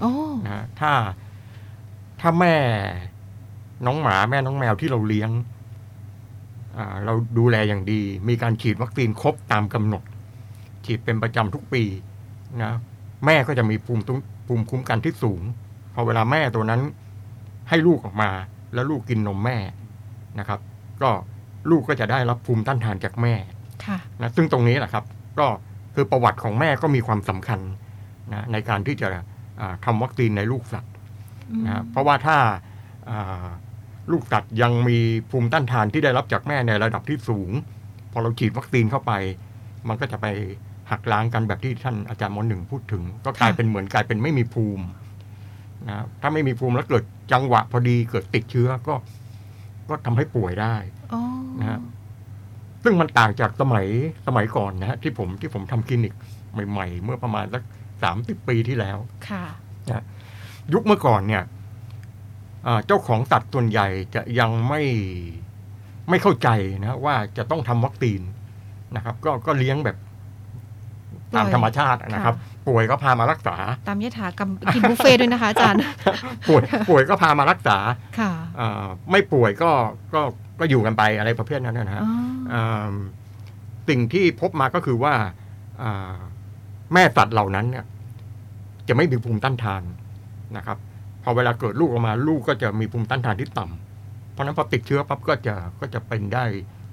[0.00, 0.12] โอ้
[0.44, 0.92] นะฮะถ้า
[2.20, 2.56] ถ้าแม่
[3.86, 5.30] น้องหมาแม่น้องแมวที่เราเลี้ยง
[6.76, 10.02] อ่าเราดูแลอย่างดี มีการฉีดวัคซีนครบตามกำหนด
[10.84, 11.82] ฉีดเป็นประจำทุกปี
[12.62, 12.72] นะ
[13.26, 15.42] แม่ก็จะมีภูมิตุ้มภูมิคุ้มกันที่สูง
[15.94, 16.80] พอเวลาแม่ตัวนั้น
[17.68, 18.30] ให้ลูกออกมา
[18.74, 19.58] แล้วลูกกินนมแม่
[20.38, 20.60] นะครับ
[21.02, 21.10] ก็
[21.70, 23.34] ลูกก็จะได้รับภูมิต้านทานจากแม่
[23.84, 25.04] ค่ะนะซึ่งตรงนี้แหละครับ
[25.38, 25.46] ก็
[25.94, 27.60] คือประวัติของแม่ก็มีความสำคัญ
[28.32, 29.08] นะในการที่จะ
[29.60, 30.92] อ่าทำวัคซีนในลูกสัตว์
[31.66, 32.36] นะเพราะว่าถ้า
[33.10, 33.46] อ่า
[34.12, 34.98] ลูกสัตว์ยังมี
[35.30, 37.50] ภูมิต้านทานที่ได้รับจากแม่ในระดับที่สูง
[38.12, 39.12] พอเราฉีดวัคซีนเข้าไป
[39.88, 40.26] มันก็จะไป
[40.90, 44.84] หักล้างกันแบบที่ท่านอาจารย์หมอหนึ่งพูดถึง ก็กลายเป็นเหมือนกลายเป็นไม่มีภูมิ
[45.88, 48.94] นะถ้าไม่มีภูมิแล้วเกิดจังหวะพอดีเกิดติดเชื้อก็
[49.88, 50.74] ก็ทำให้ป่วยได้
[51.12, 51.20] อ๋อ
[51.60, 51.80] นะฮะ
[52.84, 53.86] ซึ่งมันต่างจากสมัย
[54.26, 56.14] สมัยก่อนนะฮะที่ผมที่ผมทำคลินิก
[56.70, 57.62] ใหม่ ๆ เมื่อประมาณสัก
[58.02, 59.44] สามสิบปีที่แล้ว ค่ะ
[60.72, 61.42] ยุคเมื่อก่อนเนี่ย
[62.66, 64.82] อ่าเจ้าของสัตว์ส่วนใหญ่จะยังไม่
[66.08, 66.48] ไม่เข้าใจ
[66.82, 68.20] นะว่าจะต้องทำวัคซีน
[68.96, 69.96] นะครับ ก็ก็เลี้ยงแบบ
[71.34, 72.34] ตามปล่อยธรรมชาตินะครับ
[72.68, 73.56] ป่วยก็พามารักษา
[73.88, 75.80] ตามยถากรรมกินบุฟเฟ่ต์ด้วยนะคะอาจารย์
[76.48, 77.78] ป่วยป่วยก็พามารักษา
[78.18, 79.70] ค่ะอ่าไม่ป่วยก็
[80.14, 80.20] ก็
[80.60, 82.12] ก็อยู่กันไปอะไรประเภทนั้นนะฮะอ๋อ
[82.52, 82.92] อ่า
[83.88, 85.14] สิ่งที่พบมาก็คือว่า
[85.82, 86.14] อ่า
[86.92, 87.84] แม่สัตว์เหล่านั้นเนี่ย
[88.88, 89.82] จะไม่มีภูมิต้านทาน
[90.56, 90.78] นะครับ
[91.22, 96.44] พอเวลาเกิดลูกออกมาลูกก็จะมีภูมิต้านทานที่ต่ำเพราะฉะนั้นพอติดเชื้อปั๊บก็จะก็จะเป็นได้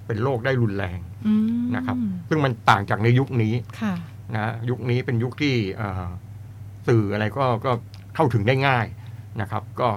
[0.06, 1.98] เป็นโรคได้รุนแรงอืมนะครับ
[2.30, 3.94] ซึ่งมันต่างจากในยุคนี้ค่ะ
[4.36, 6.10] นะยุคนี้เป็นยุคที่เอ่อ
[6.88, 7.72] สื่ออะไรก็ก็
[8.16, 8.86] เข้าถึงได้ง่าย
[9.42, 9.90] นะครับ ก็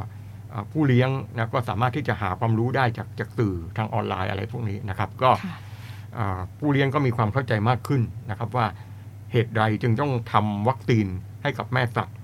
[0.51, 5.57] เอ่อผู้เลี้ยงนะก็สามารถที่จะหาความรู้ได้จากจากสื่อทางออนไลน์อะไรพวกนี้นะครับ ก็ค่ะ
[6.15, 8.67] เอ่อผู้เลี้ยงก็มีความเข้าใจมากขึ้นนะครับว่า
[9.33, 11.07] เหตุใดจึงต้องทำวัคซีน
[11.43, 12.17] ให้กับแม่สัตว์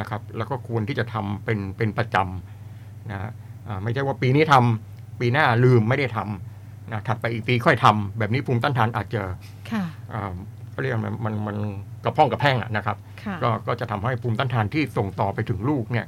[0.00, 3.30] นะครับ แล้วก็ควรที่จะทำเป็นเป็นประจำนะฮะ
[3.66, 9.22] อ่าไม่ใช่ว่าปีนี้ทำปีหน้าลืมไม่ได้ทำนะถัดไปอีกปีค่อยทำแบบนี้ภูมิต้านทานอาจจะ
[9.70, 10.34] ค่ะอ่า
[10.80, 11.56] เขาเรียกมันมันมัน
[12.04, 16.06] กระพ้องกระแพ่งอะนะครับค่ะก็ก็จะทำให้ภูมิต้านทานที่ส่งต่อไปถึงลูกเนี่ย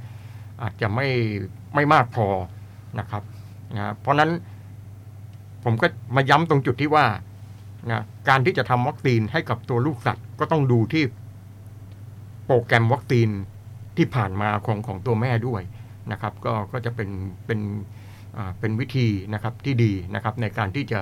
[0.62, 1.08] อาจจะไม่
[1.74, 2.26] ไม่มากพอ
[2.98, 3.22] นะครับ
[3.76, 4.30] นะเพราะฉะนั้น
[5.64, 7.06] ผมก็มาย้ำตรงจุดที่ว่า
[7.90, 11.04] นะการที่จะทำวัคซีนให้กับตัวลูกสัตว์ก็ต้องดูที่
[12.46, 13.28] โปรแกรมวัคซีน
[13.96, 15.62] ที่ผ่านมาของของตัวแม่ด้วย
[16.12, 17.08] นะครับ ก็ก็จะเป็น
[17.46, 17.60] เป็น
[18.36, 21.00] อ่าเป็นวิธีนะครับที่ดีนะครับในการที่จะ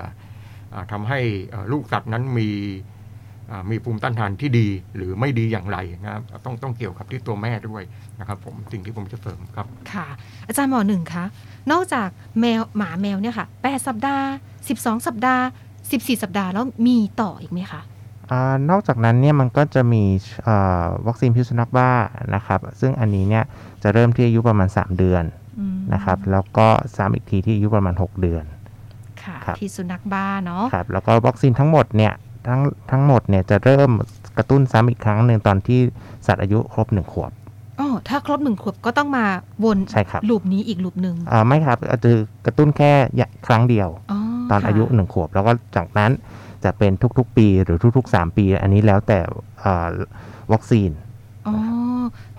[0.74, 1.20] อ่าทำให้
[1.54, 2.89] อ่าลูกสัตว์นั้นมีอ่า
[3.71, 7.83] มีภูมิต้านทานที่ดีหรือไม่ดีอย่างไรนะครับต้องต้องเกี่ยวกับที่ตัวแม่ด้วย
[8.21, 10.07] นะครับผมสิ่งที่ผมจะเสริมครับค่ะ
[10.47, 11.25] อาจารย์หมอหนึ่งคะ
[11.73, 12.09] นอกจาก
[12.41, 14.27] แมวหมาแมวเนี่ยค่ะแปดสัปดาห์
[14.69, 15.45] สิบสองสัปดาห์
[15.93, 17.81] สิบสี่สัปดาห์แล้วมีต่ออีกไหมคะ
[18.31, 20.03] อานอกจากนั้นเนี่ยมันก็จะมี
[20.49, 21.91] อ่าวัคซีนพิษสุนัขบ้า
[22.35, 23.45] นะครับซึ่งอันนี้เนี่ย
[23.83, 25.25] จะเริ่มที่อายุประมาณ 3 เดือน
[25.59, 28.45] อืมนะครับแล้วก็ซ้ำอีกทีที่อายุประมาณ 6 เดือน
[29.23, 32.13] ค่ะครับพิษสุนัขบ้าเนาะครับแล้วก็วัคซีนทั้งหมดเนี่ย
[32.46, 33.90] ทั้งทั้งหมดเนี่ยจะเริ่ม
[34.37, 35.81] กระตุ้นซ้ำอีกครั้งหนึ่งตอนที่
[36.26, 37.33] สัตว์อายุครบ1ขวบ
[37.81, 39.26] อ๋อถ้าครบหนึ่งขวบก็ต้องมา
[39.64, 42.11] วนใช่ครับลูปนี้อีกลูปหนึ่งอ่าไม่ครับอาจจะ
[42.46, 42.92] กระตุ้นแค่
[43.46, 44.18] ครั้งเดียวอ๋อ
[44.50, 46.11] ตอนค่ะอายุ1ขวบ แล้วก็จากนั้น
[46.64, 49.18] จะเป็นทุกๆปีหรือทุกๆ 3 ปี อันนี้แล้วแต่
[49.64, 49.88] อ่า
[50.53, 50.90] วัคซีน
[51.46, 51.55] อ๋อ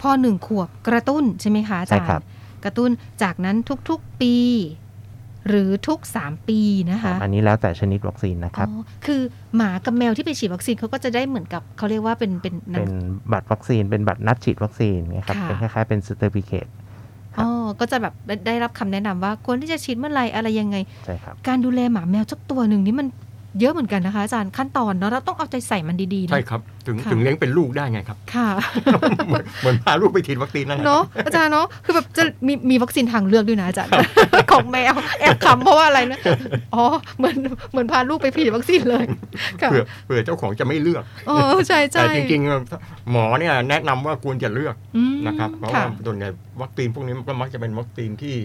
[0.01, 2.21] พอหนึ่งขวบกระตุ้นใช่ไหมคะอาจารใช่ย์ครับ
[2.63, 2.89] กระตุ้น
[3.23, 3.57] จากนั้น
[3.89, 4.35] ทุกๆปี
[5.47, 6.59] หรือทุกสามปี
[6.91, 9.21] นะคะ อันนี้แล้วแต่ชนิดวัคซีนนะครับอ๋อคือ
[9.55, 12.93] หมากับแมวที่ไปฉีดวัคซีนเขาก็จะได้เหมือนกับเขาเรียกว่าเป็นเป็นหนัเป็งน
[13.31, 16.67] บัตรวัคซีนเป็นบัตรนัดฉีดวัคซีนเนี่ยครับค่ะเป็นคล้ายๆเป็นสเตอร์ฟิเคต
[17.35, 17.49] ครับอ๋อ
[17.79, 23.07] ก็จะแบบได้ได้รับคำแนะนำว่าควรที่จะฉีดเมื่อไหร่อะไรยังไงใช่ครับการดูแลหมาแมวสักตัวหนึ่งนี่มัน
[23.59, 28.47] เยอะเหมือนกันนะคะอาจารย์ขั้นตอนเนาะเราต้องเอาใจใส่มันดีๆนะใช่ครับ ถึงค่ะถึงเลี้ยงเป็นลูกได้ไงครับ ค่ะ
[29.27, 33.91] เหมือนเหมือนพาลูกไปฉีดวัคซีนนั่นแหละเนาะอาจารย์เนาะคือแบบจะมีมีวัคซีนทางเลือกด้วยนะอาจารย์
[34.51, 36.19] ของแมวแอบขำเพราะว่าอะไรนะ
[36.75, 36.83] อ๋อ
[37.17, 37.35] เหมือน
[37.71, 39.05] เหมือนพาลูกไปฉีดวัคซีนเลย
[39.61, 41.37] ค่ะเผื่อเผื่อเจ้าของจะไม่เลือกอ๋อ
[41.67, 46.29] ใช่ใช่แต่จริงๆ หมอเนี่ยแนะนำว่าควรจะเลือกอืมนะครับเพราะค่ะว่าส่วนใหญ่
[46.61, 48.35] วัคซีนพวกนี้มันก็มักจะเป็นวัคซีนที่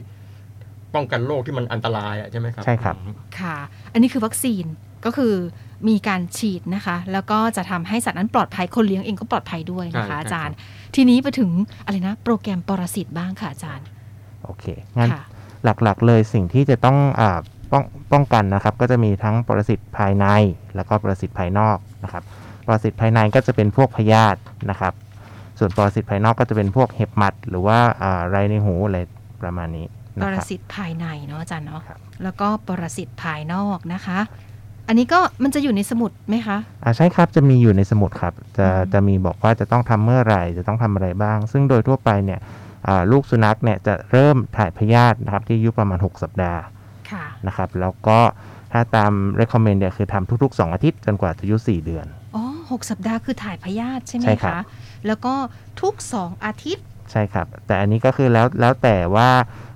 [0.95, 2.97] ป้องกันโรคที่มันอันตรายอะใช่ไหมครับใช่ครับ
[3.41, 3.57] ค่ะ
[3.93, 4.65] อันนี้คือวัคซีน
[5.07, 5.35] ก็คือ
[5.89, 10.55] มีการฉีดนะคะ แล้วก็จะทำให้สัตว์นั้นปลอดภัยคนเลี้ยงเองก็ปลอดภัยด้วยนะคะอาจารย์
[10.95, 11.51] ทีนี้ไปถึง
[11.85, 13.87] อะไรนะ โปรแกรมปรสิตบ้างค่ะอาจารย์
[14.45, 14.65] โอเค
[14.99, 15.23] งั้นค่ะ
[15.65, 17.39] หลักๆเลยสิ่งที่จะต้องอา
[17.73, 20.27] ป้องป้องกันนะครับ ก็จะมีทั้งปรสิตภายใน
[20.77, 22.23] แล้วก็ปรสิตภายนอกนะครับ
[22.67, 24.41] ปรสิตภายในก็จะเป็นพวกพยาธิ
[24.71, 24.93] นะครับ
[25.59, 28.99] ส่วนปรสิตภายนอกก็จะเป็นพวกเห็บหมัด หรือว่าอ่าไรในหูอะไร
[29.43, 29.87] ประมาณนี้
[30.23, 34.19] ปนะรครับสิตภายในเนาะอาจารย์เนาะครับแล้วก็ปรสิตภายนอกนะคะ
[34.89, 42.41] อันนี้ก็มันจะอยู่ในสมุดไหมคะอ่าใช่ครับจะมีอยู่ในสมุดครับ จะอืมจะมีบอกว่าจะต้องทำเมื่อไหร่จะต้องทำอะไรบ้าง ซึ่งโดยทั่วไปเนี่ย
[42.89, 46.61] อ่าลูกสุนัขเนี่ยจะเริ่มถ่ายพยาธินะครับที่อายุประมาณ 6 สัปดาห์
[47.11, 48.19] ค่ะนะครับ แล้วก็
[48.73, 54.63] ถ้าตาม recommend เนี่ยคือทำทุก ๆ 2 อาทิตย์จนกว่าจะอายุ 4 เดือน อ๋อหกสัปดาห์คือถ่ายพยาธิใช่ไหมใช่ครัคะบ
[55.07, 55.35] แล้วก็
[55.83, 59.29] ทุกสองอาทิตย์ ใช่ครับ แต่อันนี้ก็คือแล้วแล้วแต่ว่า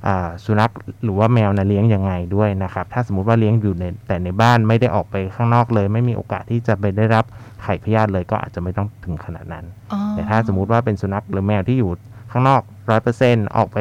[0.07, 0.71] อ่าสุนัข
[1.05, 7.25] หรือว่าแมวนะเลี้ยงยังไงด้วยนะครับ ถ้าสมมุติว่าเลี้ยงอยู่ในแต่ในบ้านไม่ได้ออกไปข้างนอกเลย ไม่มีโอกาสที่จะไปได้รับ
[7.63, 11.91] ไข่พยาธิเลยก็อาจจะไม่ต้องถึงขนาดนั้นอ๋อแต่ถ้าสมมุติว่าเป็นสุนัขหรือแมวที่อยู่
[12.31, 13.79] ข้างนอกร้อยเปอร์เซ็นออกไป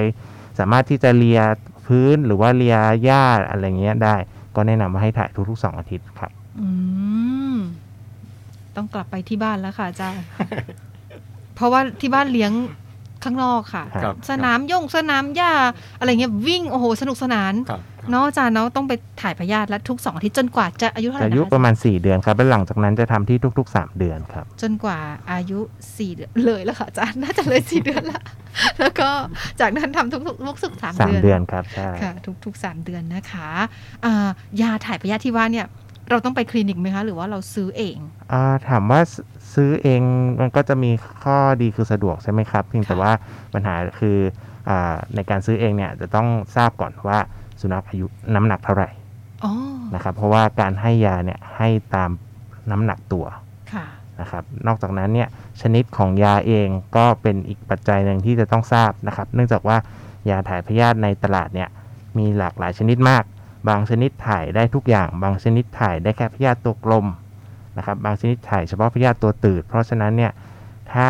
[0.59, 1.41] สามารถที่จะเลีย
[1.88, 4.15] พื้นหรือว่าเลียหญ้าอะไรเงี้ยได้
[4.55, 6.67] ก็แนะนำว่าให้ถ่ายทุกๆ2อาทิตย์ครับออื
[7.55, 7.57] ม
[8.75, 10.23] ต้องกลับไปที่บ้านแล้วค่ะอาจารย์
[11.55, 12.51] เพราะว่าที่บ้านเลี้ยง
[13.23, 15.51] ข้างนอกค่ะ ครับสนามย่งสนามหญ้า
[15.99, 24.99] อะไรเงี้ยวิ่งโอ้โหสนุกสนานครับเนาะอาจารย์เนาะต้องไปถ่ายพยาธิและทุกสองอาทิตย์จนกว่าจะอายุเท่าไหร่อานะยุคะประมาณ 4 เดือนครับ แล้วหลังจากนั้นจะทำที่ทุกๆ 3 เดือนครับ จนกว่า
[25.32, 25.60] อายุ
[25.97, 28.21] สี่เดือนเลยแล้วค่ะอาจารย์น่าจะเลยสี่เดือนละ
[28.79, 29.10] แล้วก็
[29.60, 33.49] จากนั้นทำทุกๆทุกสุกสาม3เดือนเดือนครับ ใช่ ค่ะ ทุกทุกสามเดือนนะคะ
[34.05, 34.29] อ่า
[34.62, 35.67] ยาถ่ายพยาธิที่ว่าเนี่ย
[36.12, 37.97] เราต้องไปคลินิกไหมคะ หรือว่าเราซื้อเอง
[38.32, 40.01] อ่าถามว่าซ ซื้อเอง
[40.39, 40.91] มันก็จะมี
[41.23, 43.12] ข้อดีคือสะดวกใช่ไหมครับ เพียงแต่ค่ะว่า
[43.53, 44.17] ปัญหาคือ
[44.69, 47.19] อาในการซื้อเองเนี่ยจะต้องทราบก่อนว่า
[47.62, 48.89] สุนัขอายุน้ำหนักเท่าไหร่
[49.43, 49.51] อ๋อ
[49.95, 52.09] นะครับ เพราะว่าการให้ยาเนี่ยให้ตาม
[52.71, 53.25] น้ำหนักตัว
[53.73, 53.85] ค่ะ
[54.21, 55.27] นะครับ นอกจากนั้นเนี่ย
[55.62, 59.77] ชนิดของยาเองก็เป็นอีกปัจจัยหนึ่งที่จะต้องทราบนะครับ เนื่องจากว่า
[60.29, 61.69] ยาถ่ายพยาธิในตลาดเนี่ย
[62.17, 63.23] มีหลากหลายชนิดมาก
[63.69, 67.05] บางชนิดถ่ายได้ทุกอย่าง บางชนิดถ่ายได้แค่พยาธิตัวกลม
[67.77, 70.32] นะครับบางชนิดถ่ายเฉพาะพยาธิตัวตืด เพราะฉะนั้นเนี่ย
[70.93, 71.10] ถ้า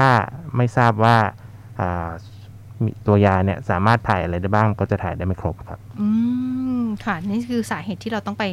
[0.56, 1.18] ไม่ทราบว่า
[1.80, 2.10] อ่า
[2.84, 6.08] มีตัวยาเนี่ยสามารถถ่ายอะไรได้บ้างก็จะถ่ายได้ไม่ครบครับ อื
[6.82, 8.46] มค่ะ นี่คือสาเหตุที่เราต้องไป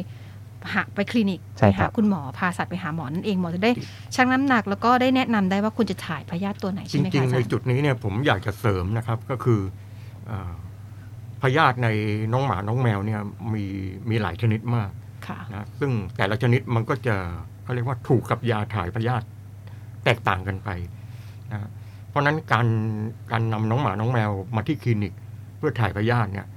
[0.73, 3.71] หาไปคลินิกใช่ครับไปหาคุณหมอพาสัตว์ไปหาหมอนั่นเองหมอจะได้
[4.15, 9.61] ชั่งน้ำหนัก แล้วก็ได้แนะนำได้ว่าคุณจะถ่ายพยาธิตัวไหนจใช่ไหมริคะงอาๆจาในรย์จุดนี้เนี่ยผมอยากจะเสริมนะครับก็คือ
[10.27, 10.53] เอ่อ
[11.41, 11.87] พยาธิใน
[12.33, 13.19] น้องหมาน้องแมวเนี่ย
[13.53, 13.65] มี
[14.09, 14.89] มีหลายชนิดมาก
[15.27, 17.15] ค่ะนะซึ่งแต่ละชนิดมันก็จะ
[17.67, 19.25] เขาเรียกว่าถูกกับยาถ่ายพยาธิ
[20.03, 20.69] แตกต่างกันไป
[21.51, 21.69] นะ
[22.09, 22.67] เพราะฉะนั้นการ
[23.31, 25.13] การนำน้องหมาน้องแมวมาที่คลินิก
[25.57, 26.47] เพื่อถ่ายพยาธิเนี่ย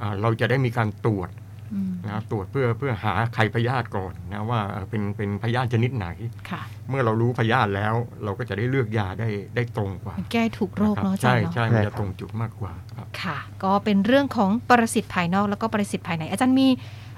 [0.00, 1.30] อ่าเราจะได้มีการตรวจ
[1.74, 6.06] อืมนะตรวจเพื่อเพื่อหาไข่พยาธิก่อนนะว่าเอ่อเป็นเป็นพยาธิชนิดไหน
[6.50, 16.68] ค่ะเมื่อเรารู้พยาธิแล้ว เราก็จะได้เลือกยาได้ได้ตรงกว่ามันแก้ถูกโรคเนาะอาจารใช่ย์เนาะใช่ใช่มันครัจะบตรงจุดมากกว่าครับค่ะ ก็เป็นเรื่องของปรสิตภายนอกแล้วก็ปรสิตภายใน อาจารย์มี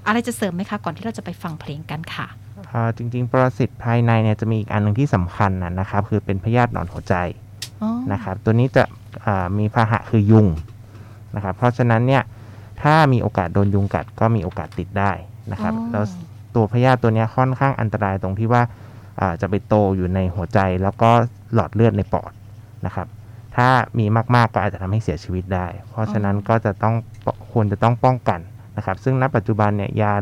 [0.06, 2.49] อะไรจะเสริมไหมคะ ก่อนที่เราจะไปฟังเพลงกันค่ะอ่า
[2.96, 7.14] จริงๆ ปรสิตภายในเนี่ยจะมีอีกอันหนึ่งที่สำคัญนะนะครับ คือเป็นพยาธิหนอนหัวใจ
[7.82, 8.84] อ๋อนะครับ ตัวนี้จะ
[9.26, 10.46] อ่ามีพาหะคือยุง
[11.34, 12.22] นะครับ เพราะฉะนั้นเนี่ย
[12.82, 15.12] ถ้ามีโอกาสโดนยุงกัดก็มีโอกาสติดได้
[15.52, 16.04] นะครับอ๋อแล้ว
[16.54, 18.62] ตัวพยาธิตัวเนี้ยค่อนข้างอันตรายตรงที่ว่า
[19.20, 21.10] อ่าจะไปโตอยู่ในหัวใจแล้วก็
[21.54, 22.32] หลอดเลือดในปอด
[22.86, 23.06] นะครับ
[23.56, 23.68] ถ้า
[23.98, 26.94] มีมากๆก็อาจจะทำให้เสียชีวิตได้ เพราะฉะนั้นก็จะต้อง
[27.52, 28.40] ควรจะต้องป้องกัน
[28.76, 30.14] นะครับ ซึ่งณปัจจุบันเนี่ยยา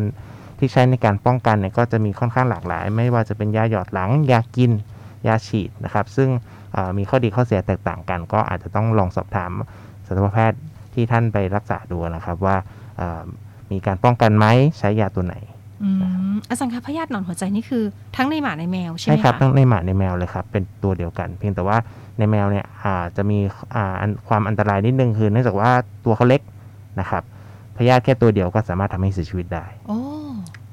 [0.59, 4.73] ที่ใช้ในการป้องกันเนี่ยก็จะมีค่อนข้างหลากหลาย ไม่ว่าจะเป็นยาหยอดหลัง ยากิน
[5.27, 6.29] ยาฉีดนะครับ ซึ่ง
[6.73, 9.51] เอ่อมีข้อดีข้อเสียแตกต่างกัน ก็อาจจะต้องลองสอบถาม
[10.07, 10.61] สัตวแพทย์
[10.95, 12.57] ที่ท่านไปรักษาดูนะครับว่า
[12.99, 13.23] เอ่อ
[13.73, 14.47] มีการป้องกันไหม
[14.79, 15.37] ใช้ยาตัวไหน
[15.83, 15.91] อื
[16.33, 17.85] มอาจารย์คะพยาธิหนอนหัวใจนี่คือ
[18.17, 21.77] ทั้งในหมาในแมวใช่ไหใช่มครับคะทั้งในหมาในแมวเลยครับเป็นตัวเดียวกัน เพียงแต่ว่า
[22.19, 23.39] ในแมวเนี่ยอาจจะมี
[23.75, 25.71] อ่าอันความอันตรายนิดนึงคือเนื่องจากว่า
[26.05, 26.41] ตัวเขาเล็ก
[27.01, 27.23] นะครับ
[27.77, 29.99] พยาธิแค่ตัวเดียวก็สามารถทำให้เสียชีวิตได้ โอ้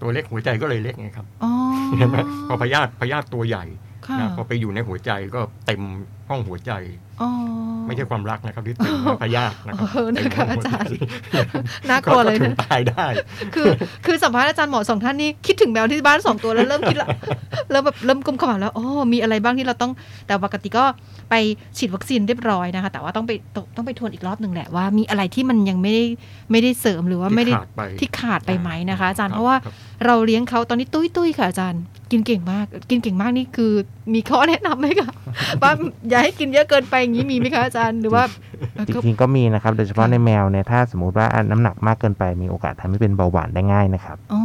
[0.02, 1.52] ตัวเล็กหัวใจก็เลยเล็กไงครับอ๋อ
[1.98, 3.66] เห็นไหมพอพยาธิพยาธิตัวใหญ่
[4.08, 5.82] ค่ะนะพอไปอยู่ในหัวใจก็เต็ม
[6.30, 7.05] ห้องหัวใจอ๋อ
[7.88, 10.92] ไม่ใช่ความรักนะครับที่เต็มนะพยาธินะครัเออนะคะเต็มห้งหัวใจอาจารย์
[11.90, 13.06] น่ากลัวเลยก็ถึนะงตายได้
[13.56, 13.70] คือ
[14.06, 17.08] คือสัมภาษณ์อาจารย์หมอสองท่านนี่คิดถึงแมวที่บ้านสองตัวแล้วเริ่มคิดละ
[17.72, 19.92] เริ่มแบบเริ่มกุมขมับแล้วอ๋อมีอะไรบ้างที่เราต้อง
[20.28, 20.86] แต่ปกติก็
[21.30, 21.36] ไป
[21.78, 26.04] ฉีดวัคซีนเรียบร้อยนะคะ แต่ว่าต้องไปต้องต้องไปทวนอีกรอบหนึ่งแหละว่ามีอะไรที่มันยังไม่ได้
[26.52, 29.74] ไม่ได้เสริมหรือว่าไม่ได้ที่ขาดไปที่ขาดไปไหมนะคะ อาจารย์คบเพราะว่าคบ
[30.06, 33.74] เราเลี้ยงเขาตอนนี้ตุ้ยตุ้ยๆค่ะอาจารย์กินเก่งมาก กินเก่งมากนี่คือ
[34.14, 35.12] มีข้อแนะนำไหมคะ
[35.62, 35.72] ว่า
[36.10, 38.24] อย่าให้กินเยอะเกินไปอย่างนี้มีไหมคะอาจารย์หรือว่า
[38.74, 44.42] เอ่อจก็ริงๆก็มีนะครับ โดยเฉพาะค่ะในแมวเนี่ยถ้าสมมุติว่าน้ำหนักมากเกินไปมีโอกาสทำให้เป็นเบาหวานได้ง่ายนะครับอ๋อ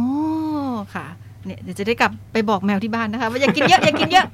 [0.95, 1.07] ค่ะ
[1.45, 4.27] เนี่ยเดี๋ยวจะได้กลับไปบอกแมวที่บ้านนะคะว่าอย่ากินเยอะอย่ากินเยอะ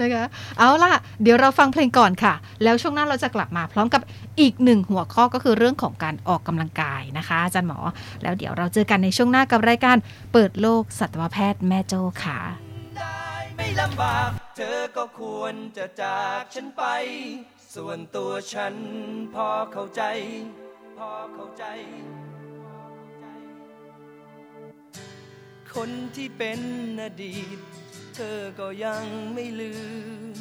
[0.00, 0.24] นะคะ
[0.58, 4.02] เอาล่ะ เดี๋ยวเราฟังเพลงก่อนค่ะ แล้วช่วงหน้าเราจะกลับมาพร้อมกับ
[4.40, 7.78] อีกหนึ่งหัวข้อก็คือเรื่องของการออกกำลังกายนะคะอาจารย์หมอ
[8.22, 9.96] แล้วเดี๋ยวเราเจอกันในช่วงหน้ากับรายการ
[10.32, 12.65] เปิดโลกสัตวแพทย์แม่โจ้ค่ะ
[13.56, 16.84] ไม่ลำบาก เธอก็ควรจะจากฉันไป
[17.74, 18.74] ส่วนตัวฉัน
[19.34, 20.02] พอเข้าใจ
[20.98, 21.64] พอเข้าใจ
[25.74, 26.60] คนที่เป็น
[27.02, 27.58] อดีต
[28.16, 29.74] เธอก็ยังไม่ลื
[30.34, 30.36] ม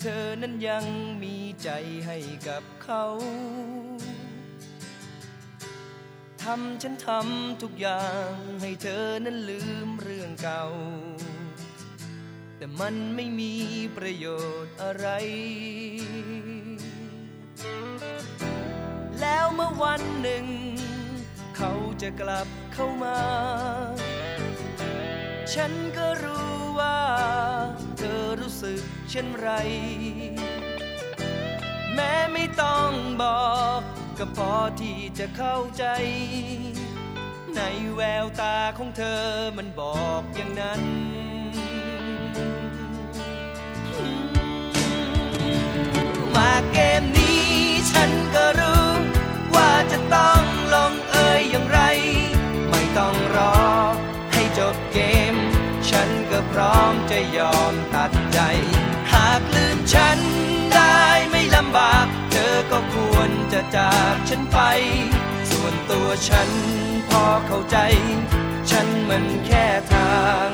[0.00, 0.84] เธอนั้นยัง
[1.22, 1.70] มีใจ
[2.06, 3.04] ให้กับเขา
[6.42, 10.62] ทำฉันทำทุกอย่างให้เธอนั้นลืมเรื่องเก่า
[12.64, 13.52] แต่มันไม่มี
[13.96, 14.26] ประโย
[14.64, 15.06] ชน์อะไร
[19.20, 20.46] แล้วเมื่อวันหนึ่ง
[21.56, 21.72] เขา
[22.02, 23.20] จะกลับเข้ามา
[25.54, 27.00] ฉันก็รู้ว่า
[27.98, 29.50] เธอรู้สึกเช่นไร
[31.94, 32.90] แม้ไม่ต้อง
[33.22, 33.80] บอก
[34.18, 35.84] ก็พอที่จะเข้าใจ
[37.56, 37.60] ใน
[37.94, 39.22] แววตาของเธอ
[39.56, 40.82] มันบอกอย่างนั้น
[46.36, 47.44] มาเกมนี้
[47.92, 48.88] ฉันก็รู้
[49.54, 50.42] ว่าจะต้อง
[50.74, 51.80] ลงเอยอย่างไร
[52.70, 53.56] ไม่ต้องรอ
[54.32, 54.98] ให้จบเก
[55.32, 55.34] ม
[55.90, 58.38] ฉันก็พร้อมจะยอมตัดใจ
[59.12, 60.18] หากลืมฉัน
[60.74, 64.58] ได้ไม่ลำบาก เธอก็ควรจะจากฉันไป
[65.50, 66.50] ส่วนตัวฉัน
[67.08, 67.78] พอเข้าใจ
[68.70, 70.14] ฉันมันแค่ทา
[70.46, 70.48] ง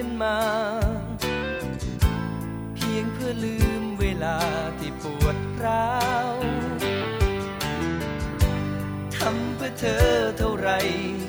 [0.00, 0.38] ฉันมา
[2.74, 4.36] เพียงเพื่อลืมเวลา
[4.78, 5.94] ที่ปวดร้า
[6.32, 6.34] ว
[9.16, 10.70] ทำเพื่อเธอเท่าไร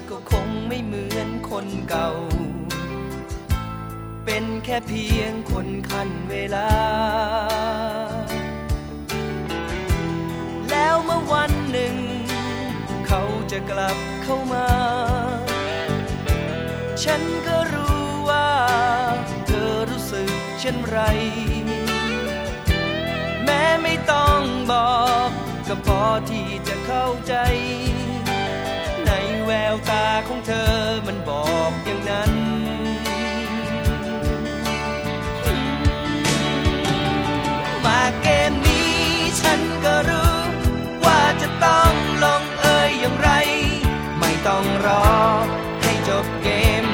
[0.09, 2.09] ก็คงไม่เหมือนคนเก่า
[4.25, 6.69] เป็นแค่เพียงคนคันเวลา
[10.69, 11.95] แล้วเมื่อวันหนึ่ง
[13.07, 14.67] เขาจะกลับเข้ามา
[17.03, 17.88] ฉันก็รู้
[20.61, 20.99] เช่นไร
[23.45, 24.41] แม้ไม่ต้อง
[24.71, 24.91] บอ
[25.27, 25.29] ก
[25.67, 27.33] ก็พอที่จะเข้าใจ
[29.05, 29.11] ใน
[29.45, 30.73] แววตาของเธอ
[31.07, 32.31] มันบอกอย่างนั้น
[37.85, 38.93] มาเกมนี้
[39.41, 40.37] ฉันก็รู้
[41.05, 41.93] ว่าจะต้อง
[42.23, 43.29] ลงเอยอย่างไร
[44.19, 45.07] ไม่ต้องรอ
[45.81, 46.49] ให้จบเก
[46.83, 46.85] ม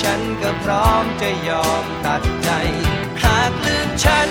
[0.00, 4.28] ฉันก็พร้อมจะยอมตัดใจากลืมฉัน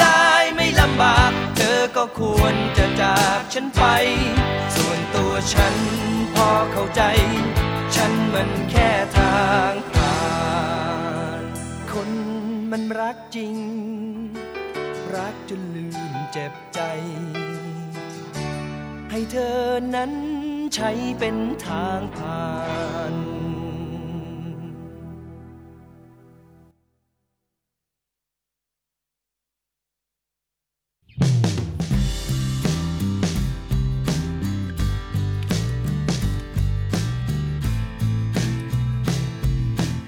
[0.00, 3.82] ได้ไม่ลำบาก เธอก็ควรจะจากฉันไป
[4.76, 5.74] ส่วนตัวฉัน
[6.34, 7.02] พอเข้าใจ
[7.96, 10.18] ฉันมันแค่ทางผ่า
[11.40, 11.42] น
[11.92, 12.10] คน
[12.70, 13.56] มันรักจริง
[15.16, 16.80] รักจนลืมเจ็บใจ
[19.10, 19.60] ให้เธอ
[19.94, 20.12] นั้น
[20.74, 21.36] ใช้เป็น
[21.66, 22.44] ทางผ่า
[23.12, 23.14] น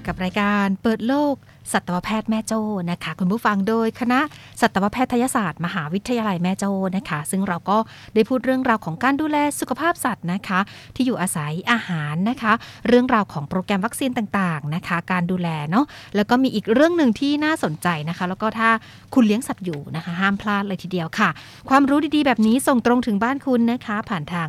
[0.07, 1.35] กับรายการเปิดโลก
[1.73, 4.21] สัตวแพทย์แม่โจ้นะคะ คุณผู้ฟังโดยคณะ
[4.61, 7.79] สัตวแพทยศาสตร์ มหาวิทยาลัยแม่โจ้นะคะ ซึ่งเราก็
[8.15, 10.61] ได้พูดเรื่องราวของการดูแลสุขภาพสัตว์นะคะ
[10.95, 12.53] ที่อยู่อาศัยอาหารนะคะ
[12.89, 15.85] เรื่องราวของโปรแกรมวัคซีนต่างๆนะคะ การดูแลเนาะ
[16.17, 18.69] แล้วก็มีอีกเรื่องหนึ่งที่น่าสนใจนะคะ แล้วก็ถ้า
[19.15, 21.29] คุณเลี้ยงสัตว์อยู่นะคะ ห้ามพลาดเลยทีเดียวค่ะ
[21.69, 24.49] ความรู้ดีๆ แบบนี้ส่งตรงถึงบ้านคุณนะคะ ผ่านทาง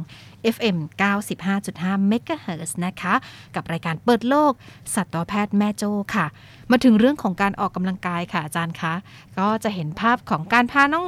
[0.55, 3.13] FM 95.5 MHz นะคะ
[3.55, 4.51] กับรายการเปิดโลก
[4.95, 6.25] สัตวแพทย์แม่โจ้ค่ะ
[6.71, 8.93] มาถึงเรื่องของการออกกำลังกายค่ะอาจารย์คะ
[9.39, 11.05] ก็จะเห็นภาพของการพาน้อง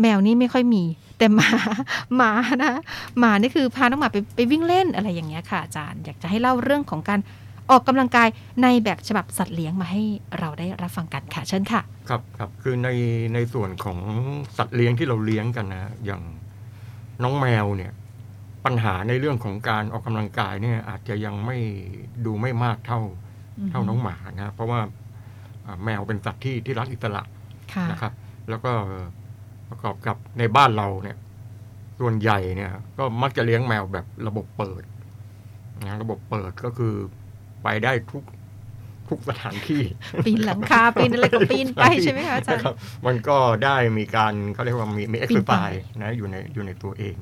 [0.00, 0.84] แมวนี่ไม่ค่อยมี
[1.18, 1.50] แต่หมา
[2.16, 2.30] หมา
[2.62, 2.72] นะ
[3.18, 7.20] หมานี่คือพาน้องหมาไปไปวิ่งเล่นอะไรอย่างเงี้ยค่ะอาจารย์อยากจะให้เล่าเรื่องของการ
[7.70, 8.28] ออกกำลังกาย
[8.62, 10.02] ในแบบฉบับสัตว์เลี้ยงมาให้
[10.38, 12.88] เราได้รับฟังกันค่ะเชิญค่ะ ครับครับคือใน
[13.34, 13.98] ในส่วนของ
[14.56, 16.22] สัตว์เลี้ยงที่เราเลี้ยงกันนะ อย่าง
[17.22, 17.92] น้องแมวเนี่ย
[18.64, 21.58] ปัญหาในเรื่องของการออกกำลังกายเนี่ยอาจจะยังไม่
[22.26, 23.00] ดูไม่มากเท่า
[23.70, 24.80] เท่าน้องหมานะเพราะว่า
[25.66, 27.22] อ่าแมวเป็นสัตว์ที่ที่รักอิสระ
[27.74, 28.12] ค่ะนะครับ
[28.48, 28.72] แล้วก็
[29.68, 31.16] ประกอบกับในบ้านเราเนี่ย
[32.00, 34.82] ส่วนใหญ่เนี่ย ก็มักจะเลี้ยงแมวแบบระบบเปิด
[35.86, 36.94] นะระบบเปิดก็คือ
[37.62, 38.24] ไปได้ทุก
[39.08, 39.82] ทุกสถานที่
[40.24, 42.74] ปีนหลังคาปีนอะไรก็ปีนไปใช่ไหมคะอาจารย์นะครับ
[43.06, 45.70] มันก็ได้มีการเขาเรียกว่ามีมีเอ็กปีซ์นไป่าย
[46.02, 47.16] นะอยู่ในอยู่ในตัวเอง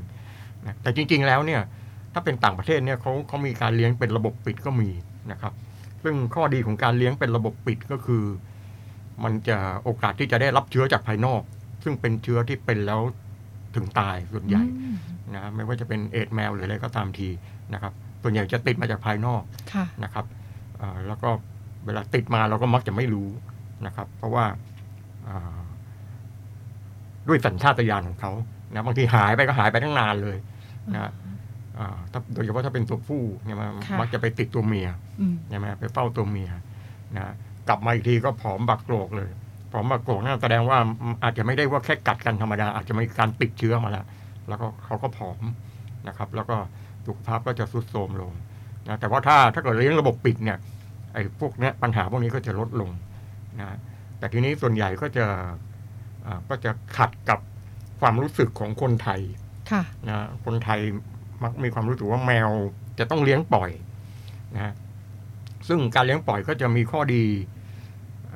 [0.67, 1.61] นะแต่จริง ๆ แล้วเนี่ย
[2.13, 4.91] ถ้าเป็นต่างประเทศเนี่ยเขาเขามีการเลี้ยงเป็นระบบปิดก็มี
[5.33, 5.53] นะครับ
[6.03, 8.25] ซึ่งข้อดีของการเลี้ยงเป็นระบบปิดก็คือ
[9.25, 11.43] มันจะโอกาสที่จะได้รับเชื้อจากภายนอก
[11.85, 13.01] ซึ่งเป็นเชื้อที่เป็นแล้ว
[13.75, 14.97] ถึงตายส่วนใหญ่อืม
[15.35, 17.29] นะไม่ว่าจะเป็นเอดส์แมวหรืออะไรก็ตามที
[17.75, 17.93] นะครับ
[18.23, 19.43] ส่วนใหญ่จะติดมาจากภายนอก
[19.73, 20.25] ค่ะนะครับ
[20.81, 21.29] อ่าแล้วก็
[21.87, 23.29] เวลาติดมาเราก็มักจะไม่รู้
[23.87, 24.45] นะครับ เพราะว่า
[25.29, 25.61] อ่า
[27.29, 28.33] ด้วยสัญชาตญาณของเขา
[28.75, 30.37] นะบางทีหายไปก็หายไปทั้งนานเลย
[30.95, 31.13] นะ
[31.79, 34.89] อ่าถ้าโดยเฉพาะถ้าเป็นตัวผู้เนี่ยมันค่ะมักจะไปติดตัวเมีย
[35.21, 36.51] อืมใช่ไหมไปเฝ้าตัวเมีย
[37.17, 37.35] นะ
[37.69, 39.31] กลับมาอีกทีก็ผอมบักโกรกเลย
[39.73, 40.79] ผอมบักโกรกนั่นแสดงว่า
[41.25, 44.05] อาจจะไม่ได้ว่าแค่กัดกันธรรมดา อาจจะมีการติดเชื้อมาแล้ว
[44.49, 45.41] แล้วก็เขาก็ผอม
[46.09, 46.57] นะครับ แล้วก็
[47.07, 48.33] สุขภาพก็จะทรุดโทรมลง
[48.89, 50.59] นะแต่ว่าถ้าถ้าเกิดเลี้ยงระบบปิดเนี่ย
[51.13, 52.91] ไอ้พวกเนี้ยปัญหาพวกนี้ก็จะลดลง
[53.61, 53.79] นะ
[54.19, 55.27] แต่ทีนี้ส่วนใหญ่ก็จะ
[56.27, 57.39] อ่าก็จะขัดกับ
[58.01, 59.42] ความรู้สึกของคนไทยค่ะ
[60.09, 60.81] นะคนไทย
[61.43, 62.49] มักมีความรู้สึกว่าแมว
[62.99, 63.71] จะต้องเลี้ยงปล่อย
[64.55, 64.75] นะ
[65.69, 67.25] ซึ่งการเลี้ยงปล่อยก็จะมีข้อดี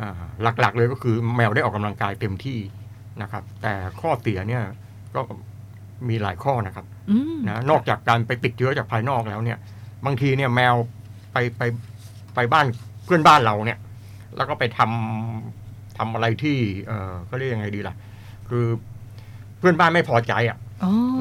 [0.00, 0.22] อ่า
[0.60, 2.58] หลักๆ เลยก็คือแมวได้ออกกำลังกายเต็มที่
[3.22, 4.62] นะครับ แต่ข้อเสียเนี่ย
[5.14, 5.20] ก็
[6.08, 9.58] มีหลายข้อนะครับอืมนะนอกจากการไปติดเชื้อจากภายนอกแล้วเนี่ย
[10.06, 10.74] บางทีเนี่ยแมว
[11.32, 11.62] ไปไป
[12.34, 12.66] ไปบ้าน
[13.04, 13.78] เพื่อนบ้านเราเนี่ย
[14.36, 16.56] แล้วก็ไปทำทำอะไรที่
[16.86, 17.94] เออก็เรียกยังไงดีล่ะ
[18.48, 18.66] คือ
[19.58, 20.65] เพื่อนบ้านไม่พอใจอะอ๋อ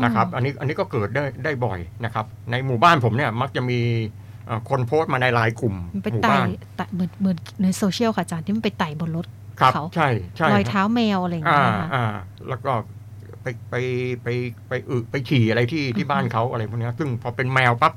[0.03, 3.79] นะครับอันนี้อันนี้ก็เกิดได้ได้บ่อยนะครับ ในหมู่บ้านผมเนี่ยมักจะมี
[4.45, 9.25] เอ่อคนโพสต์มาในไลน์กลุ่มมันไปหมู่ไต่บ้านไต่เหมือนเหมือนในโซเชียลค่ะอาจารย์ที่มันไปไต่บนรถ
[9.59, 12.05] ครับเขาใช่ใช่รอยครับเท้าแมวอะไรอย่างอ่าเงี้ยนะคะอ่า
[12.49, 12.71] แล้วก็
[13.41, 13.75] ไปไป
[14.23, 14.27] ไป
[14.67, 17.93] ไปอึไปฉี่อะไรที่ที่บ้านเขาอะไรพวกเนี้ยซึ่งพอเป็นแมวปั๊บ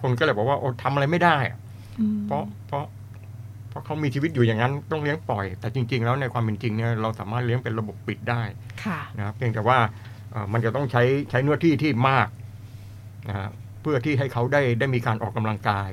[0.00, 1.58] คนก็เลยบอกว่าโอ้ทำอะไรไม่ได้อะ
[2.00, 2.84] อืมเพราะเพราะ
[3.68, 8.42] เพราะเขามีชีวิตอยู่อย่างนั้นต้องเลี้ยงปล่อย แต่จริง ๆ แล้วในความเป็นจริงเนี่ยเราสามารถเลี้ยงเป็นระบบปิดได้
[8.84, 10.15] ค่ะนะครับเพียงแต่ว่าเอ่อ
[10.52, 12.28] มันจะต้องใช้ใช้เนื้อที่ที่มาก
[13.28, 13.48] นะฮะ
[13.82, 15.90] เพื่อที่ให้เขาได้ได้มีการออกกำลังกาย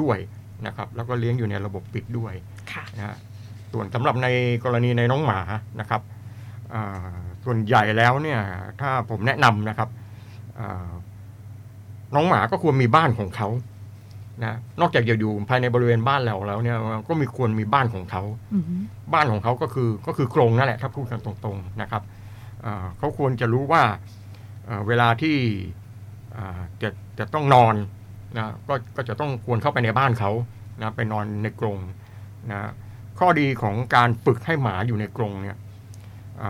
[0.00, 0.18] ด้วย
[0.66, 2.34] นะครับ แล้วก็เลี้ยงอยู่ในระบบปิดด้วย
[2.72, 3.16] ค่ะนะฮะ
[3.72, 4.28] ส่วนสำหรับใน
[4.64, 5.40] กรณีในน้องหมา
[5.80, 6.02] นะครับ
[6.74, 8.40] อ่าส่วนใหญ่แล้วเนี่ย
[8.80, 9.88] ถ้าผมแนะนำนะครับ
[10.58, 10.90] อ่า
[12.14, 13.48] น้องหมาก็ควรมีบ้านของเขา
[14.42, 16.76] นะนอกจากจะอยู่ภายในบริเวณบ้านเราแล้วเนี่ย
[17.08, 18.22] ก็มีควรมีบ้านของเขา
[18.54, 18.64] อืม
[19.14, 22.23] บ้านของเขาก็คือก็คือกรงนั่นแหละถ้าพูดกันตรงๆนะครับอ่า
[22.98, 23.84] เขาควรจะรู้ว่า
[24.86, 25.36] เวลาที่
[26.82, 26.88] จะ
[27.18, 27.74] จะต้องนอน
[28.38, 30.30] นะก็ก็จะต้องควรเข้าไปในบ้านเขา
[30.82, 31.78] นะไปนอนในกรง
[32.50, 32.70] นะ
[33.18, 35.56] ข้อดีของการฝึกให้หมาอยู่ในกรงเนี่ย
[36.42, 36.44] อ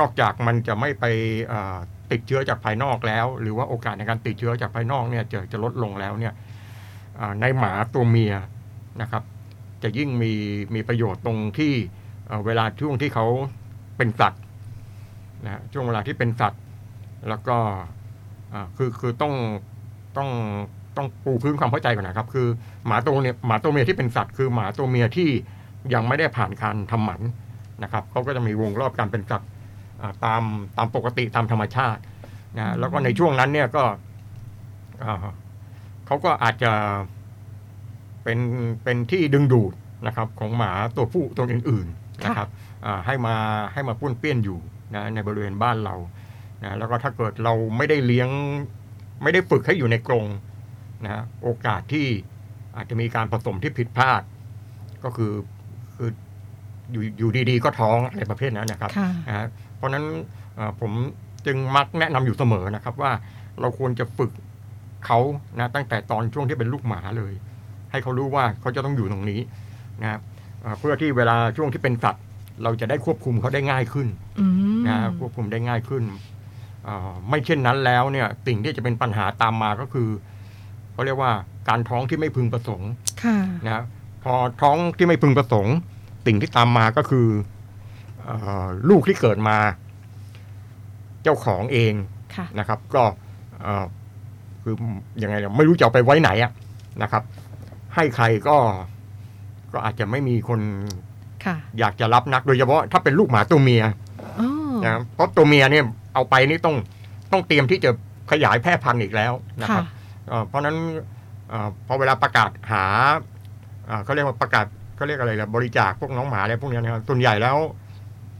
[0.00, 1.04] นอกจากมันจะไม่ไป
[2.10, 6.34] ติดเชื้อจากภายนอกแล้ว หรือว่าโอกาสในการติดเชื้อจากภายนอกเนี่ยจะจะลดลงแล้วเนี่ย
[7.40, 8.34] ในหมาตัวเมีย
[9.00, 9.22] นะครับ
[9.82, 10.32] จะยิ่งมี
[10.74, 11.72] มีประโยชน์ตรงที่
[12.46, 13.26] เวลาช่วงที่เขา
[13.96, 14.38] เป็นสัตว
[15.44, 16.62] นะฮะช่วงเวลาที่เป็นสัตว์
[17.28, 17.56] แล้วก็
[18.54, 19.34] อ่าคือคือต้อง
[20.16, 20.30] ต้อง
[20.96, 22.46] ต้องปูพื้นความเข้าใจก่อนนะครับ คือ
[22.86, 25.28] หมาตัวเนี่ยหมาตัวเมียที่เป็นสัตว์คือหมาตัวเมียที่
[25.94, 27.20] ยังไม่ได้ผ่านการทำหมัน
[27.82, 29.48] นะครับเขาก็จะมีวงรอบการเป็นสัตว์
[30.00, 30.42] อ่าตาม
[30.76, 32.00] ตามปกติตามธรรมชาติ
[32.56, 33.84] นะฮะแล้วก็ในช่วงนั้นเนี่ยก็
[35.04, 35.26] อ่า
[36.06, 36.72] เขาก็อาจจะ
[38.24, 38.38] เป็น
[38.84, 39.72] เป็นที่ดึงดูด
[40.06, 42.48] นะครับ ของหมาตัวผู้ตัวอื่น ๆนะครับ
[42.86, 43.34] อ่าให้มา
[43.72, 44.58] ให้มาป้วนเปี้ยนอยู่
[44.94, 45.96] นะในบริเวณบ้านเรา
[46.62, 48.28] นะแล้วก็ถ้าเกิดเราไม่ได้เลี้ยง
[49.22, 50.26] ไม่ได้ฝึกให้อยู่ในกรง
[51.04, 52.06] นะฮะโอกาสที่
[52.76, 54.22] อาจจะมีการผสมที่ผิดพลาด
[55.04, 55.32] ก็คือ
[55.96, 56.10] คือ
[56.92, 60.04] อยู่อยู่ดีๆ ก็ท้องอะไรประเภทนั้นนะครับค่ะนะฮะเพราะฉะนั้น
[60.54, 60.92] เอ่อผม
[61.46, 63.12] จึงมักแนะนำอยู่เสมอนะครับว่า
[63.60, 64.30] เราควรจะฝึก
[65.06, 65.18] เขา
[65.58, 67.32] นะตั้งแต่ตอนช่วงที่เป็นลูกหมาเลย
[67.90, 69.40] ให้เขารู้ว่าเขาจะต้องอยู่ตรงนี้
[70.02, 70.20] นะครับ
[70.60, 72.24] เอ่อเพื่อที่เวลาช่วงที่เป็นสัตว์
[72.62, 74.08] เราจะได้ควบคุมเขาได้ง่ายขึ้น
[74.40, 74.46] อื
[74.78, 76.04] มนะควบคุมได้ง่ายขึ้น
[76.84, 80.08] เอ่อไม่เช่นนั้นแล้วเนี่ยสิ่งที่จะเป็นปัญหาตามมาก็คือ
[80.92, 81.32] เขาเรียกว่า
[81.68, 82.90] การท้องที่ไม่พึงประสงค์
[83.24, 83.84] ค่ะนะ
[84.24, 85.74] พอท้องที่ไม่พึงประสงค์
[86.26, 87.26] สิ่งที่ตามมาก็คือ
[88.24, 88.30] เอ
[88.64, 89.56] อลูกที่เกิดมา
[91.22, 91.92] เจ้าของเอง
[92.36, 93.04] ค่ะนะครับ ก็
[93.62, 93.84] เอ่อ
[94.62, 94.74] คือ
[95.22, 96.52] ยังไงเนี่ยไม่รู้จะเอาไปไว้ไหนอะ
[97.02, 97.22] นะครับ
[97.94, 98.56] ให้ใครก็
[99.72, 100.60] ก็อาจจะไม่มีคน
[100.90, 101.11] ค่ะ
[101.78, 103.82] อยากจะรับนักโดยเฉพาะถ้าเป็นลูกหมาตัวเมีย
[104.40, 104.48] อ๋อ
[104.84, 105.84] นะเพราะตัวเมียเนี่ย
[106.14, 106.76] เอาไปนี่ต้อง
[107.32, 107.90] ต้องเตรียมที่จะ
[108.30, 109.32] ขยายแพร่พันธุ์อีกแล้ว
[109.62, 109.84] นะคค่ะรับ
[110.28, 110.76] เอ่อเพราะฉะนั้น
[111.48, 112.84] เออพอเวลาประกาศหา
[113.86, 114.66] เอ่อเขาเรียกว่าประกาศ
[114.96, 117.56] เขาเรียกอะไรล่ะบริจาคพวกน้องหมาอะไรพวกเนี้ยนะครับส่วนใหญ่แล้ว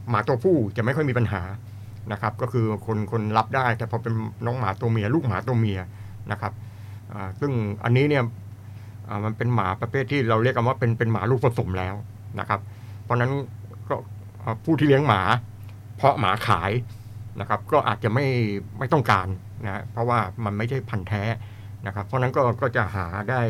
[0.09, 1.41] หมาตัวผู้จะไม่ค่อยมีปัญหา
[2.11, 4.13] นะครับ ก็คือคนคนรับได้ แต่พอเป็น
[4.45, 5.79] น้องหมาตัวเมีย ลูกหมาตัวเมีย
[6.31, 6.53] นะครับ
[7.13, 7.51] อ่าซึ่ง
[7.83, 8.23] อันนี้เนี่ย
[9.07, 11.95] อ่ามันเป็นหมาประเภทที่เราเรียกกันว่าเป็นเป็นหมาลูกผสมแล้ว
[12.39, 12.59] นะครับ
[13.03, 13.31] เพราะฉะนั้น
[13.89, 13.95] ก็
[14.43, 15.21] อ่าผู้ที่เลี้ยงหมา
[15.97, 16.71] เพาะหมาขาย
[17.39, 18.25] นะครับ ก็อาจจะไม่
[18.79, 19.27] ไม่ต้องการ
[19.65, 21.23] นะฮะเพราะว่ามันไม่ใช่พันธุ์แท้
[21.85, 23.41] นะครับ เพราะฉะนั้นก็ก็จะหาได้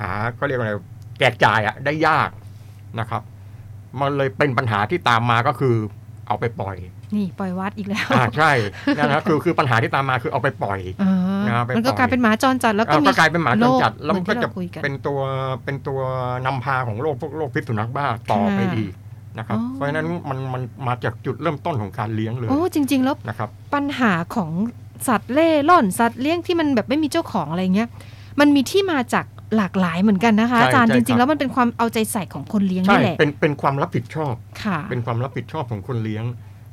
[0.00, 0.72] หาก็เรียกว่าอะไร
[1.18, 2.30] แจกจ่ายอะได้ยาก
[3.00, 3.22] นะครับ
[4.00, 5.74] มันเลยเป็นปัญหาที่ตามมาก็คือ
[6.28, 6.76] เอาไปปล่อย
[7.14, 8.52] นี่ปล่อยวัดอีกแล้วอ่าใช่
[8.96, 11.25] นั่นนะคือคือปัญหาที่ตามมาคือเอาไปปล่อยเออนะไป
[11.76, 15.20] มันก็ปล่อยกลายเป็นหมาจรจัดแล้วก็เอ่อมีก็กลายเป็นหมาจรจัดโรคแล้วมันก็เหมือนที่จะเราคุยกันเป็นตัว
[15.64, 16.00] เป็นตัว
[16.46, 18.92] นำพาของโรคพวกโรคพิษสุนัขบ้าต่อไปค่ะอีก
[19.38, 24.50] นะครับอ๋อเพราะฉะนั้นมันมันมาจากจุดเริ่มต้นของการเลี้ยงเลยโอ้จริง ๆ แล้วนะครับปัญหาของ
[25.08, 27.88] สัตว์เล่ร่อนสัตว์เลี้ยงที่มันแบบไม่มีเจ้าของอะไรเงี้ย
[28.40, 29.26] มันมีที่มาจาก
[29.56, 36.24] หลากหลายเหมือนกันนะคะใช่อาจารย์ใช่จครัริงๆบแล้วมันเป็นความเอาใจใส่ของคนเลี้ยงใช่นี่แหละเป็นเป็นความรับผิดชอบค่ะเป็นความรับผิดชอบของคนเลี้ยง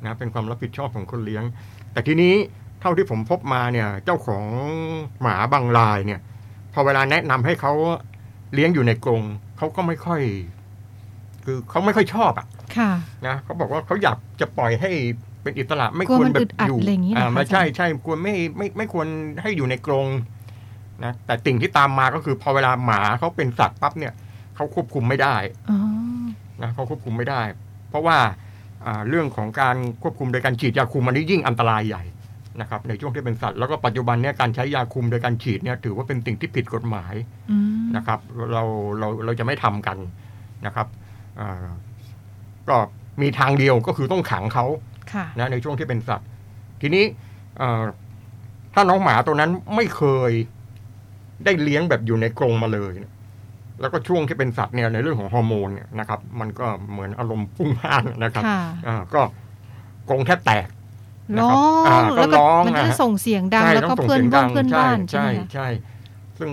[0.05, 1.43] นะเป็นความรับผิดชอบของคนเลี้ยง
[1.93, 2.33] แต่ทีนี้
[2.83, 4.43] เท่าที่ผมพบมาเนี่ย เจ้าของ
[5.21, 6.19] หมาบางรายเนี่ย
[6.73, 7.73] พอเวลาแนะนำให้เขา
[8.53, 9.23] เลี้ยงอยู่ในกรง
[9.57, 10.21] เขาก็ไม่ค่อย
[11.45, 12.91] คือเขาไม่ค่อยชอบอะค่ะ
[13.27, 14.91] นะเขาบอกว่าเขาอยากจะปล่อยให้
[15.43, 19.07] เป็นอิสระไม่กลัวควรมันแบอึบดอัดอยู่อะไรอย่างงี้เหรออ่าคะไม่อาจารย์ใช่ใช่ควรไม่ไม่ไม่ควร
[19.41, 20.07] ให้อยู่ในกรง
[21.03, 24.13] นะแต่สิ่งที่ตามมาก็คือพอเวลาหมาเขาเป็นสัตว์ปั๊บเนี่ย
[24.55, 25.35] เขาควบคุมไม่ได้
[25.69, 25.79] อ๋อ
[26.61, 27.41] นะเขาควบคุมไม่ได้
[27.89, 28.17] เพราะว่า
[28.85, 32.03] อ่าเรื่องของการควบคุมโดยการฉีดยาคุมมันนี่ยิ่งอันตรายใหญ่
[32.61, 37.13] นะครับในช่วงที่เป็นสัตว์แล้วก็ปัจจุบันเนี่ยการใช้ยาคุมโดยการฉีดเนี่ยถือว่าเป็นสิ่งที่ผิดกฎหมาย
[37.51, 38.19] อืมนะครับ
[38.53, 38.63] เรา
[38.99, 39.97] เราเราจะไม่ทำกัน
[40.65, 40.87] นะครับ
[41.39, 41.67] อ่า
[42.69, 42.77] ก็
[43.21, 44.65] มีทางเดียวก็คือต้องขังเขา
[45.13, 46.27] ค่ะนะในช่วงที่เป็นสัตว์
[46.81, 47.03] ทีนี้
[47.57, 47.83] เอ่อ
[48.73, 50.31] ถ้าน้องหมาตัวนั้นไม่เคย
[51.45, 53.13] ได้เลี้ยงแบบอยู่ในกรงมาเลยเนี่ย
[53.81, 59.21] แล้วก็ช่วงที่เป็นสัตว์เนี่ยในเรื่องของฮอร์โมนเนี่ยนะครับ มันก็เหมือนอารมณ์พุ่งพ่านนะครับค่ะอ่าก็
[60.09, 60.82] กรงแทบแตกนะ
[61.39, 61.57] ร้คอรับ
[61.87, 65.67] อ่างก็แล้วก็ร้องมันก็นะจะฮะส่งเสียงดังใช่แล้วก็ต้องส่งเพื่อนสียงบ้าดันเพื่อนบ้านใช่ใช่ไหมคะใช่
[66.39, 66.49] ซึ่ง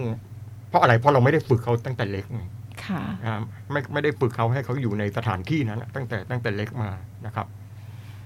[0.69, 2.43] เพราะอะไรเพราะเราไม่ได้ฝึกเขาตั้งแต่เล็กไง
[2.85, 3.35] ค่ะอ่า
[3.73, 6.91] ไม่ไม่ได้ฝึกเขาให้เขาอยู่ในสถานที่นั้นตั้งแต่ตั้งแต่เล็กมา
[7.27, 7.47] นะครับ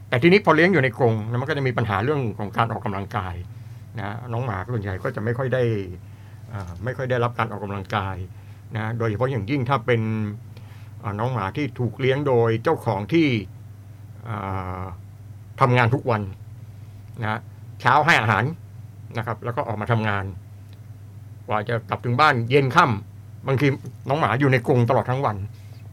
[0.09, 3.35] แต่ทีนี้พอเลี้ยงอยู่ในกรงนะมันก็จะมีปัญหาเรื่องของการออกกำลังกาย
[4.01, 5.63] นะน้องหมาส่วนใหญ่ก็จะไม่ค่อยได้
[6.53, 8.17] อ่าไม่ค่อยได้รับการออกกำลังกาย
[8.77, 10.01] นะโดยเฉพาะอย่างยิ่งถ้าเป็น
[11.03, 13.29] อ่าน้องหมาที่ถูกเลี้ยงโดยเจ้าของที่
[15.59, 16.23] อ่าทำงานทุกวัน
[17.23, 17.41] นะ
[17.81, 18.45] เช้าให้อาหาร
[19.19, 20.25] นะครับ แล้วก็ออกมาทำงาน
[21.47, 23.67] กว่าจะกลับถึงบ้านเย็นค่ำบางที
[24.09, 25.37] น้องหมาอยู่ในกรงตลอดทั้งวัน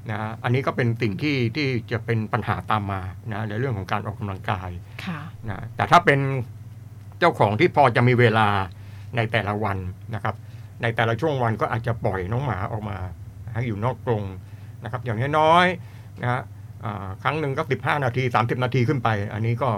[0.10, 3.02] นะฮะอันนี้ก็เป็นสิ่งที่ที่จะเป็นปัญหาตามมา
[3.32, 4.70] นะในเรื่องของการออกกำลังกาย
[5.06, 6.20] ค่ะนะแต่ถ้าเป็น
[7.20, 8.48] เจ้าของที่พอจะมีเวลา
[9.16, 9.78] ในแต่ละวัน
[10.16, 10.36] นะครับ
[10.82, 12.98] ในแต่ละช่วงวันก็อาจจะปล่อยน้องหมาออกมา
[13.54, 14.24] ให้อยู่นอกกรง
[14.84, 16.61] นะครับ อย่างน้อยๆนะฮะอ่า
[17.24, 19.70] ครั้งหนึ่งก็สิบห้านาทีสามสิบนาทีขึ้นไป อันนี้ก็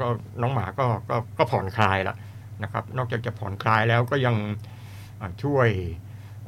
[0.00, 0.08] ก็
[0.42, 2.16] น้องหมาก็ก็ก็ผ่อนคลายแล้ว
[2.62, 4.34] นะครับ นอกจากจะผ่อนคลายแล้วก็ยัง
[5.20, 5.68] อ่าช่วย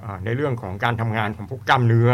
[0.03, 2.11] อ่าในเรื่องของการทำงานของพวกกล้ามเนื้อ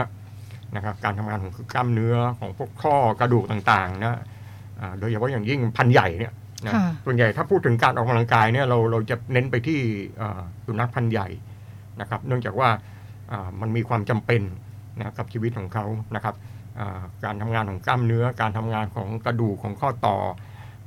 [0.77, 4.19] นะครับ การทำงานของกล้ามเนื้อของพวกข้อกระดูกต่างๆนะ
[4.81, 6.33] อ่าโดยเฉพาะอย่างยิ่งพันธุ์ใหญ่เนี่ย
[6.67, 9.81] นะค่ะส่วนใหญ่ถ้าพูดถึงการออกกำลังกายเนี่ยเราเราจะเน้นไปที่
[10.19, 11.29] เอ่อสุนัขพันธุ์ใหญ่
[12.01, 12.69] นะครับ เนื่องจากว่า
[13.33, 14.43] อ่ามันมีความจำเป็น
[14.99, 15.85] นะกับชีวิตของเขา
[16.17, 16.58] นะครับอ่า
[17.24, 20.16] การทำงานของกล้ามเนื้อ การทำงานของกระดูกของข้อต่อ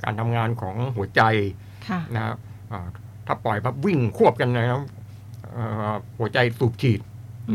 [0.03, 1.21] การทำงานของหัวใจ
[1.89, 2.37] ค่ะนะครับ
[2.71, 2.87] อ่า
[3.25, 4.81] ถ้าปล่อยปั๊บวิ่งควบกันนะครับ
[5.53, 6.99] เอ่อหัวใจสูบฉีด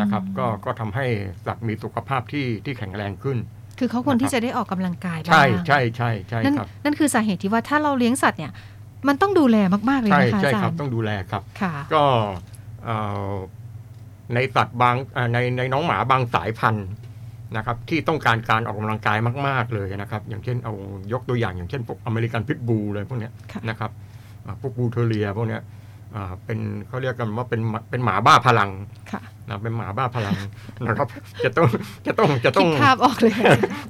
[0.01, 1.07] นะครับอืมก็ก็ทำให้
[1.47, 3.39] สัตว์มีสุขภาพที่ที่แข็งแรงขึ้น
[3.79, 8.53] คือเขาควรนะครับที่จะได้ออกกำลังกายบ้างใช่ใช่ใช่ใช่นั่นครับนั่นคือสาเหตุที่ว่าถ้าเราเลี้ยงสัตว์เนี่ย
[9.09, 9.57] มันต้องดูแล
[9.91, 12.05] มาก ๆ เลยใช่นะคะใช่อาจาครัรบย์ต้องดูแลครับค่ะก็
[12.85, 12.97] เอ่
[13.33, 13.35] อ
[14.35, 16.87] ในสัตว์บางเอ่อในในน้องหมาบางสายพันธุ์
[17.57, 20.73] นะครับที่ต้องการการออกกำลังกายมาก ๆ เลยนะครับ อย่างเช่นเอา
[21.13, 23.91] ยกตัวอย่างอย่างเช่นพวกอเมริกันพิทบูเลยพวกเนี้ยค่ะนะครับ
[24.47, 25.63] อ่าพวกบูเทอเรียพวกเนี้ย
[26.15, 28.71] อ่าเป็นเขาเรียกกันว่าเป็นหมาเป็นหมาบ้าพลัง
[29.13, 30.37] ค่ะนะเป็นหมาบ้าพลัง
[30.87, 31.09] นะครับ
[31.45, 31.69] จะต้อง
[32.07, 33.35] จะต้องจะต้คิองดภาพออกเลย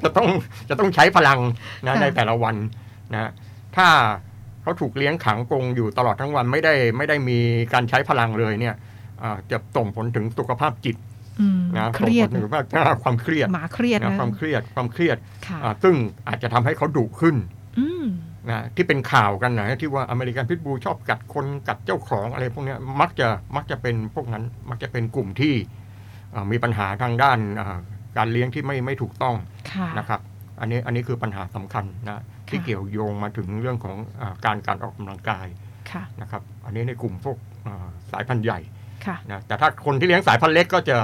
[0.03, 0.29] จะต้อง
[0.69, 1.41] จะต้องใช้พลัง
[1.87, 2.57] นะค่ะในแต่ละวัน
[3.15, 3.31] นะ
[3.77, 3.89] ถ้า
[4.63, 7.39] เขาถูกเลี้ยงขังกรงอยู่ตลอดทั้งวันไม่ได้ไม่ได้มี
[7.73, 8.75] การใช้พลังเลยเนี่ย
[9.23, 11.16] อ่าจะส่งผลถึงสุขภาพจิตอืม
[11.77, 12.61] นะเครียดส่งผลถึงสุขภา
[12.95, 15.17] พความเครียดหมาเครียดนะนะความเครียดความเครียด
[15.47, 15.95] ค่ะอ่าซึ่ง
[16.29, 17.37] อาจจะทำให้เขาดุขึ้น
[17.79, 18.07] อืม
[18.49, 25.55] นะที่เป็นข่าวกันนะที่ว่าอเมริกันพิทบูชอบกัดคนกัดเจ้าของอะไรพวกเนี้ยมักจะมักจะเป็นพวกนั้นมักจะเป็นกลุ่มที่
[26.35, 27.79] อ่ามีปัญหาทางด้านอ่า
[28.17, 29.37] การเลี้ยงที่ไม่ไม่ถูกต้อง
[29.73, 30.21] ค่ะนะครับ
[30.61, 35.47] อันนี้อันนี้คือปัญหาสำคัญนะที่ค่ะเกี่ยวโยงมาถึงเรื่องของอาการการออกกำลังกาย
[35.91, 38.76] ค่ะนะครับ อันนี้ในกลุ่มพวกอ่าสายพันธุ์ใหญ่ค่ะ
[39.31, 40.99] นะแต่ถ้าคนที่เลี้ยงสายพันธุ์เล็กก็จะ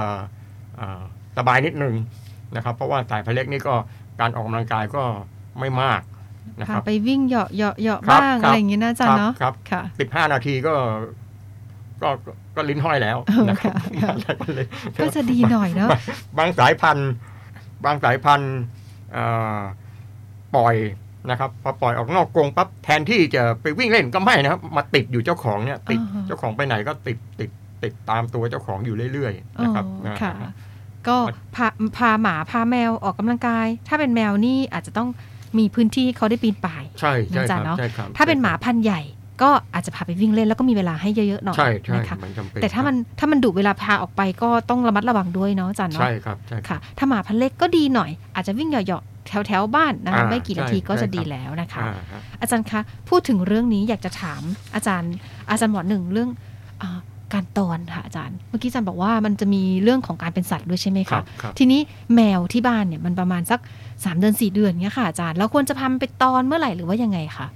[0.79, 1.01] อ่า
[1.37, 1.95] สบายนิดนึง
[2.55, 3.75] นะครับ เพราะว่าสายพันธุ์เล็กนี่ก็
[4.19, 5.03] การออกกำลังกายก็
[5.59, 6.01] ไม่มาก
[6.59, 10.73] นะคพารับไปวิ่งเหยาะเหยาะเหยาะครับบ้างครับอะไรอย่างงี้นะอาจารย์เนาะครับค่ะสิบห้านาทีก็
[12.01, 14.67] ก็ก็ก็ลิ้นห้อยแล้วเออนะครับค่ะสายพันธุ์เล็ก
[15.01, 15.99] ก็จะดีหน่อยเนาะบาง
[16.37, 17.09] บางสายพันธุ์
[17.85, 18.53] บางสายพันธุ์
[19.13, 19.25] เอ่
[19.57, 19.59] อ
[20.55, 20.75] ปล่อย
[21.29, 27.49] นะครับพอปล่อยออกนอกกรงปั๊บแทนที่จะไปวิ่งเล่นก็ไม่นะครับ มาติดอยู่เจ้าของเนี่ย ติดอ่าฮะเจ้าของไปไหนก็ติดติด
[27.85, 30.33] ติดตามตัวเจ้าของอยู่เรื่อยๆอ๋อนะครับนะค่ะ
[31.07, 31.17] ก็
[31.55, 31.67] พา
[31.97, 35.09] พาหมาพาแมวออกกำลังกาย ถ้าเป็นแมวนี่อาจจะต้อง
[35.57, 39.01] มีพื้นที่ให้เขาได้ปีนป่ายใช่ใช่นะคจ๊ะรับเนาะใช่ครับถ้าเป็นหมาพันธุ์ใหญ่
[39.41, 52.79] ก็อาจจะพาไปวิ่งเล่นแล้วก็มีเวลาให้เยอะๆหน่อยใช่ใช่นะคะมันจำเป็นแต่ถ้ามันถ้ามันดุเวลาพาออกไปก็ต้องระมัดระวังด้วยเนาะอาจารย์เนาะใช่ครับใช่ครับค่ะ ถ้าหมาพันธุ์เล็กก็ดีหน่อย อาจจะวิ่งเหยาะๆแถวแถวๆบ้านนะคะอ่าไม่กี่นาทีใช่ก็จะใช่ดีครับแล้วนะคะอ่าฮะอาจารย์คะ
[53.09, 54.41] พูดถึงเรื่องนี้อยากจะถาม
[54.75, 55.13] อาจารย์
[55.49, 56.29] อาจารย์หมอหนึ่งเรื่อง
[56.81, 56.99] อา
[57.33, 61.81] การตอนค่ะอาจารย์ เมื่อกี้อาจารย์บอกว่ามันจะมีเรื่องของการเป็นสัตว์ด้วยใช่ไหมครัคะบครับทีนี้
[62.15, 63.59] แมวที่บ้านเนี่ยมันประมาณสัก
[63.93, 67.47] 3 เดือน 4 เดือนเงี้ยค่ะอาจารย์แล้วควรจะพามันไปตอนเมื่อไหร่หรือว่ายังไงคะ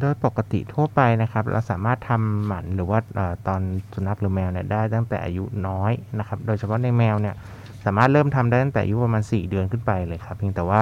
[0.00, 3.60] โดยปกติทั่วไปนะครับ เราสามารถทำหมันหรือว่าเออตอน
[3.94, 7.34] สุนัขหรือแมวเนี่ยได้ตั้งแต่อายุน้อยนะครับ โดยเฉพาะในแมวเนี่ย
[7.84, 10.80] สามารถเริ่มทำได้ตั้งแต่อายุประมาณ 4 เดือนขึ้นไปเลยครับเพียงแต่ว่า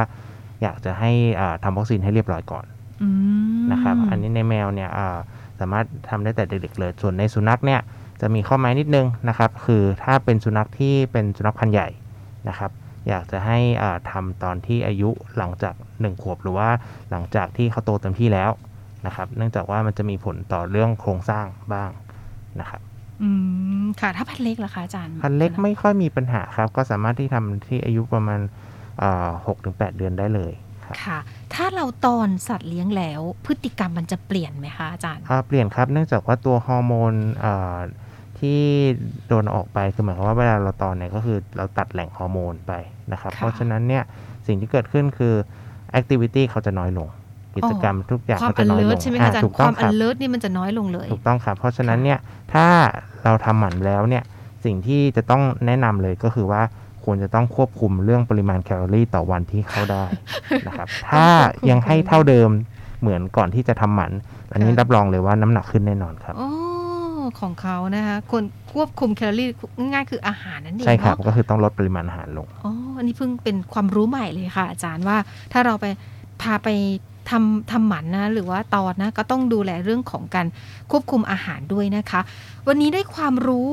[0.62, 2.64] อยากจะให้อ่าทำวัคซีนให้เรียบร้อยก่อน
[3.02, 3.08] อื
[3.58, 5.18] มนะครับ อันนี้ในแมวเนี่ยอ่า
[5.60, 7.80] สามารถทำได้แต่เด็กๆเลย ส่วนในสุนัขเนี่ย
[8.22, 11.88] จะมีข้อแม้นิดนึงนะครับ คือถ้าเป็นสุนัขที่เป็นสุนัขพันธุ์ใหญ่
[12.48, 12.70] นะครับ
[13.08, 16.68] อยากจะให้อ่าทำตอนที่อายุหลังจาก 1 ขวบ หรือว่า
[17.10, 18.50] หลังจากที่เขาโตเต็มที่แล้ว
[19.06, 21.90] นะครับ เนื่องจากว่ามันจะมีผลต่อเรื่องโครงสร้างบ้าง
[22.60, 22.80] นะครับ
[23.22, 23.30] อื
[23.82, 28.40] มค่ะ ถ้าพันธุ์เล็กล่ะคะอาจารย์พันธุ์เล็กไม่ค่อยมีปัญหาครับ ก็สามารถที่ทำที่อายุประมาณ
[29.46, 30.52] หกถึงแปดเดือนได้เลย
[30.84, 31.18] ครับค่ะ
[31.54, 37.12] ถ้าเราตอนสัตว์เลี้ยงแล้ว พฤติกรรมมันจะเปลี่ยนไหมคะอาจารย์อ่าเปลี่ยนครับ เนื่องจากว่าตัวฮอร์โมน
[37.44, 37.78] อ่า
[38.42, 38.60] ที่
[39.28, 42.72] โดนออกไปคือหมายความว่าเวลาเราตอนเนี่ยก็คือเราตัดแหล่งฮอร์โมนไป
[43.12, 44.02] นะครับค่ะเพราะฉะนั้นเนี่ย
[44.46, 45.34] สิ่งที่เกิดขึ้นคือ
[45.92, 47.08] แอคทิวิตี้เขาจะน้อยลง
[47.56, 52.18] กิจกรรมทุกอย่างความเขาจะน้อยล alert งใช่ไหมคะอาจารถูย์กคต้อวางมครับ alert นี่มันจะน้อยลงเลย ถูกต้องครับ เพราะฉะนั้นเนี่ย
[52.52, 52.66] ถ้า
[53.24, 54.24] เราทำหมันแล้วเนี่ย
[54.64, 56.62] สิ่งที่จะต้องแนะนำเลยก็คือว่า
[57.04, 60.04] ควรจะต้องควบคุมเรื่องปริมาณแคลอรี่ต่อวันที่เข้าได้
[60.66, 61.26] นะครับ ถ้า
[61.70, 62.50] ยังให้เท่าเดิม
[63.00, 64.12] เหมือนก่อนที่จะทำหมัน
[64.52, 66.48] อันนี้ค่ะรับรองเลยว่าน้ำหนักขึ้นแน่นอนครับโอ้
[67.40, 75.16] ของเขานะคะคนควบคุมแคลอรี่ง่ายๆคืออาหารนั่นเองใช่ครับเนาะก็คือต้องลดปริมาณอาหารลงอ๋ออันนี้เพิ่งเป็นความรู้ใหม่เลยค่ะ อาจารย์ว่า
[75.52, 75.86] ถ้าเราไป
[76.42, 76.68] พาไป
[77.30, 80.46] ทำทำหมันนะหรือว่าตอนนะก็ต้องดูแลเรื่องของการ
[80.90, 82.20] ควบคุมอาหารด้วยนะคะ
[82.68, 83.68] วันนี้ได้ความรู้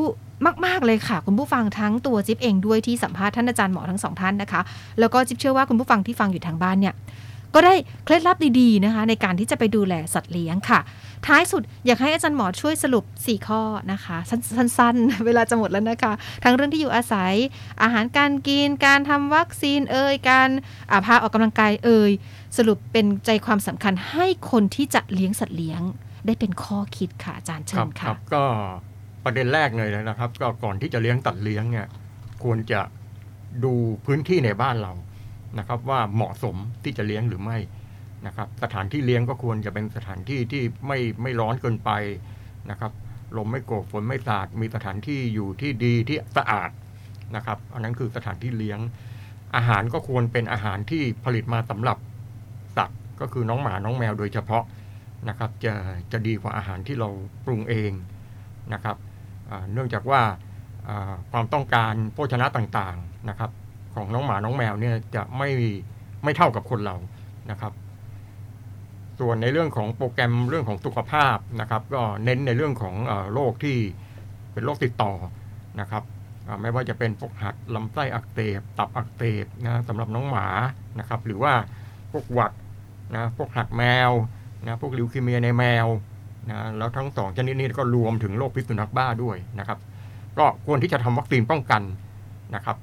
[0.65, 4.61] มาก ๆ เลยค่ะ คุณผู้ฟังทั้งตัวจิ๊บเองด้วยที่สัมภาษณ์ท่านอาจารย์หมอทั้งสองท่านนะคะ
[4.99, 6.93] แล้วก็จิ๊บเชื่อว่าคุณผู้ฟังที่ฟังอยู่ทางบ้านเนี่ย
[7.55, 7.73] ก็ได้
[8.05, 10.79] เคล็ดลับดีๆนะคะในการที่จะไปดูแลสัตว์เลี้ยงค่ะ
[11.27, 17.33] ท้ายสุดอยากให้อาจารย์หมอช่วยสรุป 4 ข้อนะคะสั้นๆ เวลาจะหมดแล้วนะคะ ทั้งเรื่องที่อยู่อาศัย
[17.83, 20.49] อาหารการกิน การทำวัคซีนเอ่ยการ
[20.91, 22.11] อ่าพาออกกำลังกายเอ่ย
[22.57, 25.81] สรุปเป็นใจความสำคัญให้คนที่จะเลี้ยงสัตว์เลี้ยง
[26.25, 28.43] ได้เป็นข้อคิดค่ะอาจารย์เชิครัญคค่ะรัก็
[29.25, 31.87] ประเด็นแรกเลยนะครับ ก็ก่อนที่จะเลี้ยงตัดเลี้ยงเนี่ย
[32.43, 32.81] ควรจะ
[33.63, 33.73] ดู
[34.05, 34.93] พื้นที่ในบ้านเรา
[35.57, 37.57] นะครับว่าเหมาะสมที่จะเลี้ยงหรือไม่
[38.27, 41.91] นะครับสถานที่เลี้ยงก็ควรจะเป็นสถานที่ที่ไม่ไม่ร้อนเกินไป
[42.69, 42.91] นะครับ
[43.37, 46.69] ลมไม่โกกฝนไม่สาดมีสถานที่อยู่ที่ดีที่สะอาด
[47.35, 48.79] นะครับ อันนั้นคือสถานที่เลี้ยง
[49.55, 51.97] อาหารก็ควรเป็นอาหารที่ผลิตมาสำหรับ
[52.77, 54.63] สัตว์ก็คือน้องหมาน้องแมวโดยเฉพาะ
[55.29, 55.73] นะครับจะ
[56.11, 57.09] จะดีกว่าอาหารที่เรา
[57.45, 57.91] ปรุงเอง
[58.73, 58.97] นะครับ
[59.73, 60.21] เนื่องจากว่า
[60.87, 63.51] อ่าความต้องการโภชนะต่างๆนะครับ
[63.99, 65.49] ของน้องหมาน้องแมวเนี่ยจะไม่
[66.23, 66.95] ไม่เท่ากับคนเรา
[67.51, 67.73] นะครับ
[69.19, 72.95] ส่วนในเรื่องของโปรแกรมเรื่องของสุขภาพนะครับ ก็เน้นในเรื่องของ
[73.33, 73.77] โรคที่
[74.53, 75.13] เป็นโรคติดต่อ
[75.79, 76.03] นะครับ
[76.61, 80.47] ไม่ว่าจะเป็นพวกหัดลำไส้อักเสบตับอักเสบนะสำหรับน้องหมา
[80.99, 81.53] นะครับ หรือว่า
[82.11, 82.51] พวกหวัด
[83.15, 84.11] นะพวกหัดแมว
[84.65, 85.87] นะพวกลิวคีเมียในแมว
[86.49, 89.79] นะแล้วทั้งสองชนิดนี้ก็รวมถึงโรคพิษสุนัขบ้าด้วยนะครับ
[90.39, 91.81] ก็ควรที่จะทำวัคซีนป้องกัน
[92.55, 92.77] นะครับ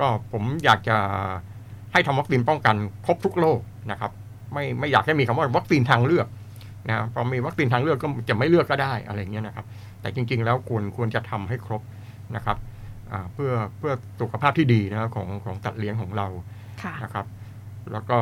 [0.00, 0.96] ก็ผมอยากจะ
[1.92, 2.76] ให้ทำวัคซีนป้องกัน
[3.06, 4.10] ครบทุกโรคนะครับ
[4.52, 6.26] ไม่ไม่อยากให้มีคำว่าวัคซีนทางเลือก
[6.88, 9.66] นะพอมีวัคซีนทางเลือกก็จะไม่เลือกก็ได้อะไรเงี้ยนะครับ
[10.00, 11.82] แต่จริง ๆ แล้วควรควรจะทำให้ครบ
[12.36, 12.56] นะครับ
[13.32, 16.26] เพื่อเพื่อสุขภาพที่ดีนะของของสัตว์เลี้ยงของเรา
[17.04, 17.26] นะครับ
[17.92, 18.18] แล้วก็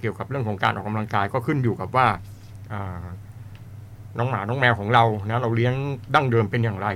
[0.00, 2.06] เกี่ยวกับเรื่องของการออกกำลังกายก็ขึ้นอยู่กับว่า
[4.18, 5.74] น้องหมาน้องแมวของเรานะเราเลี้ยง
[6.14, 6.88] ดั้งเดิมเป็นอย่างไร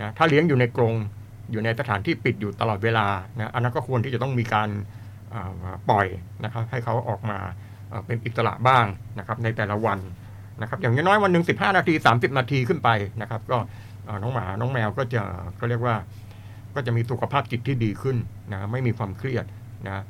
[0.00, 0.94] นะถ้าเลี้ยงอยู่ในกรง
[1.50, 3.06] อยู่ในสถานที่ปิดอยู่ตลอดเวลา
[3.38, 4.68] นะอันนั้นก็ควรที่จะต้องมีการ
[5.90, 6.06] ปล่อย
[6.44, 7.38] นะครับให้เขาออกมา
[8.06, 8.86] เป็นอิสระบ้าง
[9.18, 9.98] นะครับในแต่ละวัน
[10.60, 12.88] นะครับอย่างน้อยวันหนึ่ง15 นาที 30 นาทีขึ้นไป
[13.20, 13.58] นะครับ ก็
[14.22, 15.22] น้องหมาน้องแมวก็จะ
[15.60, 15.96] ก็เรียกว่า
[16.74, 18.16] ก็จะมีสุขภาพจิตที่ดีขึ้น
[18.52, 19.44] นะไม่มีความเครียด
[19.86, 20.04] นะ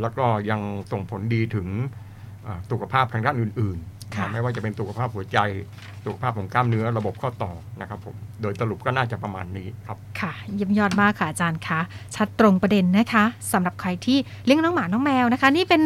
[0.00, 0.60] แล้วก็ยัง
[0.92, 1.66] ส่งผลดีถึง
[2.70, 3.78] สุขภาพทางด้านอื่น
[4.16, 5.38] ค่ะนะไม่ว่าจะเป็นสุขภาพหัวใจ
[6.04, 11.80] สุขภาพของกล้ามเนื้อระบบข้อต่อนะครับผมโดยสรุปก็น่าจะประมาณนี้ครับ ค่ะเยี่ยมยอดมากค่ะอาจารย์คะ
[12.16, 15.82] ชัดตรงประเด็นนะคะสำหรับใครที่เลี้ยงน้องหมาน้องแมวนะคะ นี่เป็น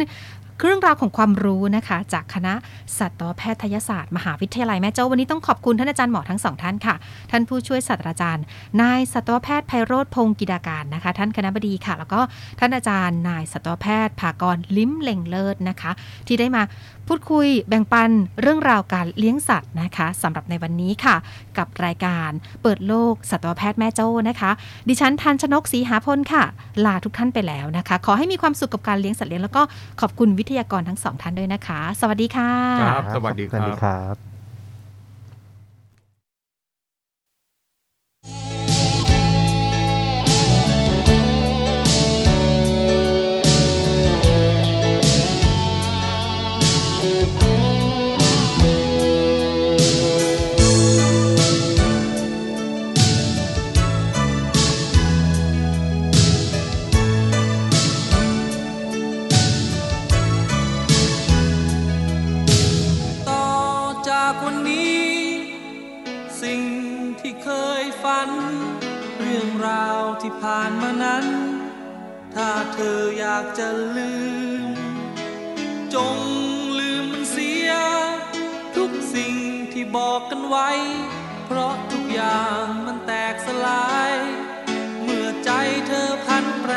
[0.63, 2.55] เรื่องราวของความรู้นะคะ จากคณะ
[2.99, 6.95] สัตวแพทยศาสตร์ มหาวิทยาลัยแม่โจ้วันนี้ต้องขอบคุณท่านอาจารย์หมอทั้งสองท่านค่ะ
[7.31, 8.45] ท่านผู้ช่วยศาสตราจารย์
[8.83, 12.21] นายสัตวแพทย์ไพโรธพงศ์กิดาการนะคะ ท่านคณะบดีค่ะ แล้วก็
[12.61, 15.91] ท่านอาจารย์นายสัตวแพทย์ภากรลิ้มเล่งเลิศนะคะ
[16.27, 16.63] ที่ได้มา
[17.09, 21.17] พูดคุยแบ่งปันเรื่องราวการเลี้ยงสัตว์นะคะสำหรับในวันนี้ค่ะ
[21.59, 22.31] กับรายการ
[22.63, 24.51] เปิดโลกสัตวแพทย์แม่โจ้นะคะ
[24.89, 26.45] ดิฉันทันชนกศรีหาพลค่ะ
[26.85, 29.63] ลาทุกท่านไปแล้วนะคะ ขอให้มีความสุขกับการเลี้ยงสัตว์เลี้ยงแล้วก็
[30.01, 32.51] ขอบคุณวิทยากรทั้งสองท่านด้วยนะคะ สวัสดีค่ะ
[32.83, 33.45] ครับสวัสดี
[33.83, 34.34] ครับ
[72.37, 74.13] ถ้าเธออยากจะลื
[74.67, 74.69] ม
[75.95, 76.19] จง
[76.79, 77.71] ลืมมันเสีย
[78.77, 79.35] ทุกสิ่ง
[79.73, 80.71] ที่บอกกันไว้
[81.47, 84.13] เพราะทุกอย่างมันแตกสลาย
[85.03, 85.51] เมื่อใจ
[85.89, 86.75] เธอพันแปร